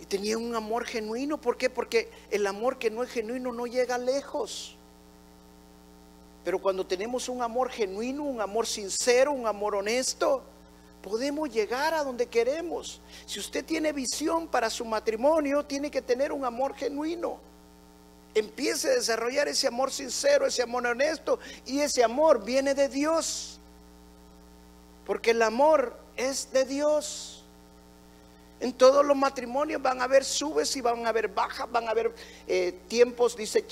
Y 0.00 0.06
tenían 0.06 0.42
un 0.42 0.54
amor 0.54 0.84
genuino. 0.84 1.38
¿Por 1.38 1.56
qué? 1.56 1.68
Porque 1.68 2.10
el 2.30 2.46
amor 2.46 2.78
que 2.78 2.90
no 2.90 3.02
es 3.02 3.10
genuino 3.10 3.52
no 3.52 3.66
llega 3.66 3.98
lejos. 3.98 4.76
Pero 6.44 6.58
cuando 6.58 6.86
tenemos 6.86 7.28
un 7.28 7.42
amor 7.42 7.70
genuino, 7.70 8.24
un 8.24 8.40
amor 8.40 8.66
sincero, 8.66 9.32
un 9.32 9.46
amor 9.46 9.74
honesto, 9.74 10.42
podemos 11.02 11.50
llegar 11.50 11.92
a 11.92 12.02
donde 12.02 12.26
queremos. 12.26 13.00
Si 13.26 13.38
usted 13.38 13.64
tiene 13.64 13.92
visión 13.92 14.48
para 14.48 14.70
su 14.70 14.84
matrimonio, 14.84 15.64
tiene 15.66 15.90
que 15.90 16.00
tener 16.00 16.32
un 16.32 16.44
amor 16.44 16.74
genuino. 16.74 17.49
Empiece 18.34 18.88
a 18.88 18.94
desarrollar 18.94 19.48
ese 19.48 19.66
amor 19.66 19.90
sincero, 19.90 20.46
ese 20.46 20.62
amor 20.62 20.86
honesto, 20.86 21.38
y 21.66 21.80
ese 21.80 22.04
amor 22.04 22.44
viene 22.44 22.74
de 22.74 22.88
Dios. 22.88 23.58
Porque 25.06 25.32
el 25.32 25.42
amor 25.42 25.96
es 26.16 26.52
de 26.52 26.64
Dios. 26.64 27.44
En 28.60 28.72
todos 28.72 29.04
los 29.04 29.16
matrimonios 29.16 29.80
van 29.80 30.00
a 30.00 30.04
haber 30.04 30.24
subes 30.24 30.76
y 30.76 30.80
van 30.80 31.06
a 31.06 31.08
haber 31.08 31.28
bajas, 31.28 31.70
van 31.70 31.88
a 31.88 31.90
haber 31.92 32.14
eh, 32.46 32.78
tiempos, 32.88 33.34
dice 33.36 33.64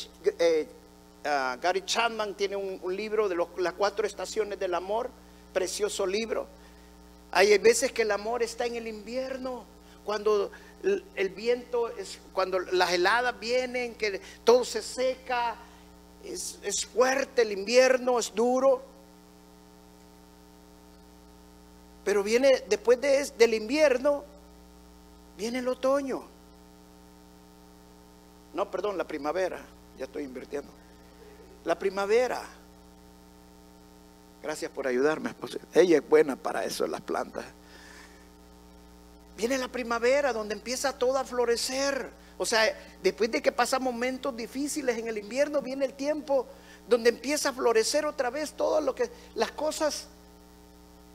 ah, 1.25 1.59
Gary 1.61 1.83
Chapman, 1.85 2.35
tiene 2.35 2.57
un, 2.57 2.97
libro 2.97 3.29
de 3.29 3.37
las 3.59 3.73
cuatro 3.75 4.07
estaciones 4.07 4.59
del 4.59 4.75
amor, 4.75 5.11
precioso 5.53 6.07
libro 6.07 6.49
hay 7.31 7.57
veces 7.59 7.92
que 7.92 8.03
el 8.03 8.11
amor 8.11 8.42
está 8.42 8.66
en 8.66 8.77
el 8.77 8.87
invierno, 8.87 9.64
cuando 10.09 10.51
el, 10.83 11.29
viento, 11.29 11.90
es, 11.90 12.18
cuando 12.33 12.59
las 12.59 12.92
heladas 12.92 13.38
vienen, 13.38 13.94
que 13.94 14.23
todo 14.42 14.64
se 14.64 14.81
seca, 14.81 15.55
es, 16.25 16.59
fuerte 16.94 17.42
el 17.42 17.53
invierno, 17.53 18.18
es 18.18 18.35
duro. 18.35 18.81
Pero 22.07 22.23
viene, 22.23 22.64
después 22.71 22.99
del 23.03 23.53
invierno, 23.53 24.25
viene 25.37 25.59
el 25.59 25.68
otoño. 25.68 26.23
No, 28.55 28.71
perdón, 28.71 28.97
la 28.97 29.07
primavera, 29.07 29.61
ya 29.99 30.07
estoy 30.07 30.23
invirtiendo. 30.23 30.73
La 31.66 31.79
primavera. 31.79 32.40
Gracias 34.42 34.71
por 34.71 34.87
ayudarme. 34.87 35.35
Ella 35.75 35.99
es 35.99 36.09
buena 36.09 36.35
para 36.35 36.64
eso, 36.64 36.87
las 36.87 37.03
plantas. 37.03 37.44
Viene 39.38 39.57
la 39.57 39.68
primavera 39.68 40.33
donde 40.33 40.53
empieza 40.53 40.98
todo 40.98 41.16
a 41.16 41.24
florecer. 41.24 42.11
O 42.38 42.44
sea, 42.44 42.77
después 43.05 43.31
de 43.31 43.40
que 43.40 43.53
pasan 43.53 43.85
momentos 43.85 44.37
difíciles 44.37 44.98
en 44.98 45.07
el 45.07 45.16
invierno, 45.16 45.62
viene 45.62 45.85
el 45.85 45.94
tiempo 45.94 46.44
donde 46.88 47.11
empieza 47.11 47.51
a 47.51 47.53
florecer 47.53 48.05
otra 48.05 48.31
vez 48.31 48.55
todo 48.55 48.81
lo 48.81 48.96
que, 48.96 49.09
las 49.37 49.53
cosas 49.53 50.09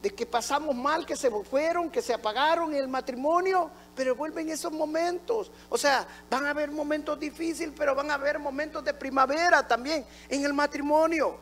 de 0.01 0.09
que 0.11 0.25
pasamos 0.25 0.73
mal, 0.73 1.05
que 1.05 1.17
se 1.17 1.29
fueron, 1.29 1.89
que 1.89 2.01
se 2.01 2.13
apagaron 2.13 2.73
en 2.73 2.79
el 2.79 2.87
matrimonio, 2.87 3.69
pero 3.93 4.15
vuelven 4.15 4.47
esos 4.47 4.71
momentos. 4.71 5.51
O 5.67 5.77
sea, 5.77 6.07
van 6.29 6.45
a 6.45 6.51
haber 6.51 6.71
momentos 6.71 7.19
difíciles, 7.19 7.75
pero 7.77 7.93
van 7.93 8.09
a 8.09 8.13
haber 8.13 8.39
momentos 8.39 8.85
de 8.85 8.93
primavera 8.93 9.67
también 9.67 10.05
en 10.29 10.45
el 10.45 10.53
matrimonio. 10.53 11.35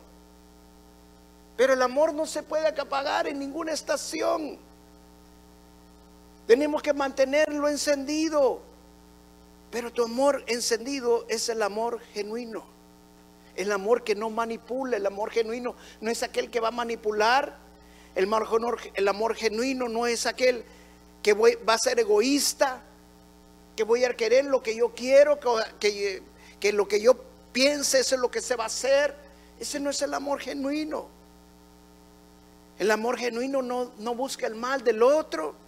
Pero 1.56 1.74
el 1.74 1.82
amor 1.84 2.12
no 2.12 2.26
se 2.26 2.42
puede 2.42 2.70
apagar 2.70 3.28
en 3.28 3.38
ninguna 3.38 3.72
estación. 3.72 4.71
Tenemos 6.52 6.84
que 6.84 6.92
mantenerlo 6.92 7.70
encendido. 7.70 8.62
Pero 9.72 9.90
tu 9.90 10.04
amor 10.04 10.44
encendido 10.48 11.26
es 11.30 11.48
el 11.48 11.62
amor 11.62 12.02
genuino. 12.14 12.66
El 13.56 13.72
amor 13.72 14.04
que 14.04 14.16
no 14.16 14.30
manipula, 14.30 14.98
el 14.98 15.06
amor 15.06 15.32
genuino 15.32 15.78
no 16.02 16.12
es 16.12 16.24
aquel 16.24 16.52
que 16.52 16.60
va 16.60 16.68
a 16.68 16.72
manipular. 16.72 17.58
El 18.16 18.26
amor, 18.26 18.80
el 18.96 19.08
amor 19.08 19.36
genuino 19.36 19.88
no 19.88 20.08
es 20.08 20.26
aquel 20.26 20.66
que 21.24 21.32
va 21.32 21.74
a 21.74 21.78
ser 21.78 21.98
egoísta, 22.02 22.82
que 23.78 23.84
voy 23.84 24.04
a 24.04 24.14
querer 24.14 24.44
lo 24.44 24.62
que 24.62 24.76
yo 24.76 24.94
quiero, 24.94 25.40
que, 25.80 26.22
lo 26.74 26.86
que 26.86 27.02
yo 27.02 27.16
piense, 27.54 28.02
eso 28.02 28.16
es 28.16 28.20
lo 28.20 28.30
que 28.30 28.42
se 28.42 28.58
va 28.58 28.66
a 28.66 28.68
hacer. 28.68 29.16
Ese 29.58 29.80
no 29.80 29.90
es 29.90 30.02
el 30.02 30.14
amor 30.14 30.42
genuino. 30.42 31.08
El 32.78 32.92
amor 32.92 33.18
genuino 33.18 33.62
no, 33.62 33.94
no 34.00 34.16
busca 34.16 34.48
el 34.48 34.56
mal 34.56 34.84
del 34.84 35.02
otro. 35.02 35.61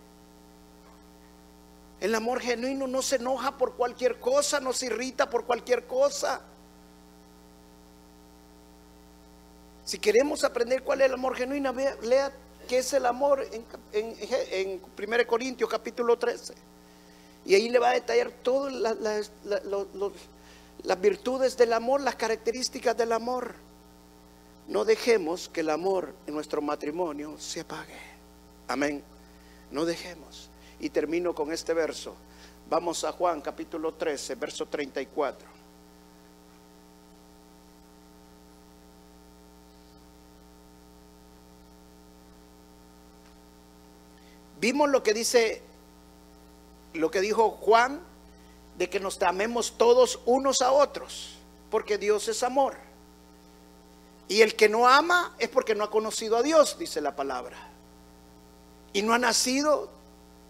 El 2.03 2.13
amor 2.15 2.41
genuino 2.41 2.85
no 2.85 3.01
se 3.01 3.15
enoja 3.15 3.57
por 3.57 3.75
cualquier 3.75 4.19
cosa, 4.19 4.59
no 4.59 4.73
se 4.73 4.87
irrita 4.87 5.29
por 5.29 5.45
cualquier 5.45 5.87
cosa. 5.87 6.41
Si 9.85 9.99
queremos 9.99 10.43
aprender 10.43 10.83
cuál 10.83 10.99
es 10.99 11.07
el 11.07 11.13
amor 11.13 11.33
genuino, 11.33 11.73
lea 12.01 12.29
qué 12.67 12.79
es 12.79 12.91
el 12.91 13.05
amor 13.05 13.47
en, 13.49 13.63
en, 14.51 14.81
1 14.97 15.27
Corintios 15.27 15.69
capítulo 15.69 16.19
13. 16.19 16.53
Y 17.45 17.55
ahí 17.55 17.69
le 17.69 17.79
va 17.79 17.91
a 17.91 17.93
detallar 17.93 18.31
todas 18.31 18.73
las 20.83 21.01
virtudes 21.01 21.55
del 21.55 21.71
amor, 21.71 22.01
las 22.01 22.15
características 22.15 22.97
del 22.97 23.13
amor. 23.13 23.55
No 24.67 24.83
dejemos 24.83 25.47
que 25.47 25.61
el 25.61 25.69
amor 25.69 26.13
en 26.27 26.33
nuestro 26.33 26.61
matrimonio 26.61 27.39
se 27.39 27.61
apague. 27.61 27.95
Amén. 28.67 29.01
No 29.71 29.85
dejemos. 29.85 30.49
Y 30.83 30.89
termino 30.89 31.33
con 31.33 31.49
este 31.53 31.73
verso. 31.73 32.13
Vamos 32.69 33.05
a 33.05 33.13
Juan 33.13 33.39
capítulo 33.39 33.93
13, 33.93 34.35
verso 34.35 34.65
34. 34.65 35.47
Vimos 44.59 44.89
lo 44.89 45.01
que 45.01 45.13
dice, 45.13 45.61
lo 46.95 47.09
que 47.09 47.21
dijo 47.21 47.51
Juan, 47.51 48.01
de 48.77 48.89
que 48.89 48.99
nos 48.99 49.21
amemos 49.21 49.77
todos 49.77 50.19
unos 50.25 50.61
a 50.61 50.73
otros, 50.73 51.37
porque 51.71 51.97
Dios 51.97 52.27
es 52.27 52.43
amor. 52.43 52.75
Y 54.27 54.41
el 54.41 54.57
que 54.57 54.67
no 54.67 54.85
ama 54.85 55.33
es 55.39 55.47
porque 55.47 55.75
no 55.75 55.85
ha 55.85 55.89
conocido 55.89 56.35
a 56.35 56.43
Dios, 56.43 56.77
dice 56.77 56.99
la 56.99 57.15
palabra. 57.15 57.69
Y 58.91 59.01
no 59.01 59.13
ha 59.13 59.17
nacido 59.17 60.02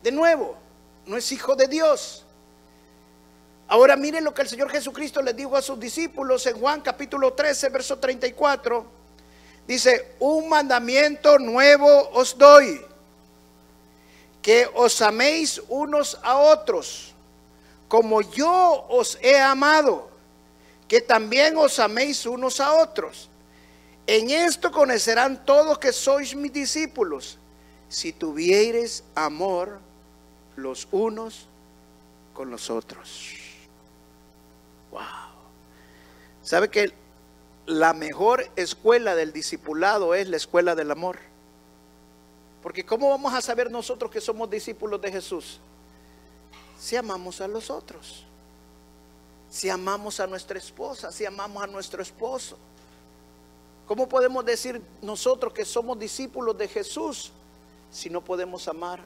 de 0.04 0.12
nuevo, 0.12 0.58
no 1.06 1.16
es 1.16 1.32
hijo 1.32 1.56
de 1.56 1.68
Dios. 1.68 2.26
Ahora 3.70 3.96
miren 3.96 4.24
lo 4.24 4.34
que 4.34 4.42
el 4.42 4.50
Señor 4.50 4.70
Jesucristo 4.70 5.22
les 5.22 5.36
dijo 5.36 5.56
a 5.56 5.62
sus 5.62 5.80
discípulos 5.80 6.46
en 6.46 6.60
Juan 6.60 6.82
capítulo 6.82 7.34
13, 7.34 7.70
verso 7.70 7.98
34. 7.98 8.86
Dice, 9.66 10.16
un 10.20 10.50
mandamiento 10.50 11.40
nuevo 11.40 12.10
os 12.12 12.38
doy, 12.38 12.86
que 14.42 14.70
os 14.76 15.02
améis 15.02 15.62
unos 15.70 16.20
a 16.22 16.38
otros, 16.38 17.14
como 17.88 18.22
yo 18.22 18.86
os 18.90 19.18
he 19.22 19.40
amado, 19.40 20.10
que 20.90 21.00
también 21.00 21.56
os 21.56 21.80
améis 21.80 22.26
unos 22.26 22.60
a 22.60 22.74
otros. 22.74 23.30
En 24.06 24.30
esto 24.30 24.70
conocerán 24.70 25.46
todos 25.46 25.80
que 25.80 25.94
sois 25.94 26.36
mis 26.36 26.52
discípulos, 26.52 27.40
si 27.88 28.12
tuviereis 28.12 29.02
amor 29.16 29.80
los 30.56 30.88
unos 30.92 31.48
con 32.34 32.50
los 32.50 32.70
otros. 32.70 33.34
Wow. 34.92 35.02
¿Sabe 36.42 36.70
que 36.70 36.94
la 37.66 37.94
mejor 37.94 38.50
escuela 38.56 39.16
del 39.16 39.32
discipulado 39.32 40.14
es 40.14 40.28
la 40.28 40.38
escuela 40.38 40.76
del 40.76 40.92
amor? 40.92 41.18
Porque 42.62 42.86
¿cómo 42.86 43.10
vamos 43.10 43.34
a 43.34 43.42
saber 43.42 43.72
nosotros 43.72 44.12
que 44.12 44.22
somos 44.22 44.50
discípulos 44.50 45.02
de 45.02 45.12
Jesús? 45.12 45.60
Si 46.80 46.96
amamos 46.96 47.42
a 47.42 47.48
los 47.48 47.70
otros, 47.70 48.26
si 49.50 49.70
amamos 49.70 50.20
a 50.20 50.28
nuestra 50.28 50.58
esposa, 50.58 51.12
si 51.12 51.26
amamos 51.26 51.64
a 51.64 51.68
nuestro 51.68 52.02
esposo. 52.02 52.58
¿Cómo 53.88 54.08
podemos 54.08 54.44
decir 54.46 54.82
nosotros 55.02 55.54
que 55.54 55.66
somos 55.66 56.00
discípulos 56.00 56.58
de 56.58 56.68
Jesús 56.68 57.32
si 57.92 58.10
no 58.10 58.24
podemos 58.24 58.68
amar 58.68 59.02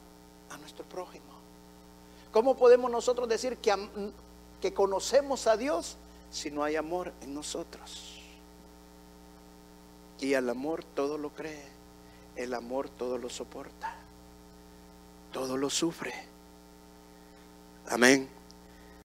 a 0.50 0.56
nuestro 0.56 0.84
prójimo? 0.84 1.27
¿Cómo 2.32 2.56
podemos 2.56 2.90
nosotros 2.90 3.28
decir 3.28 3.56
que, 3.58 3.74
que 4.60 4.74
conocemos 4.74 5.46
a 5.46 5.56
Dios 5.56 5.96
si 6.30 6.50
no 6.50 6.62
hay 6.62 6.76
amor 6.76 7.12
en 7.22 7.34
nosotros? 7.34 8.20
Y 10.20 10.32
el 10.34 10.48
amor 10.48 10.84
todo 10.84 11.16
lo 11.16 11.30
cree, 11.30 11.64
el 12.36 12.54
amor 12.54 12.88
todo 12.88 13.18
lo 13.18 13.30
soporta, 13.30 13.94
todo 15.32 15.56
lo 15.56 15.70
sufre. 15.70 16.12
Amén. 17.88 18.37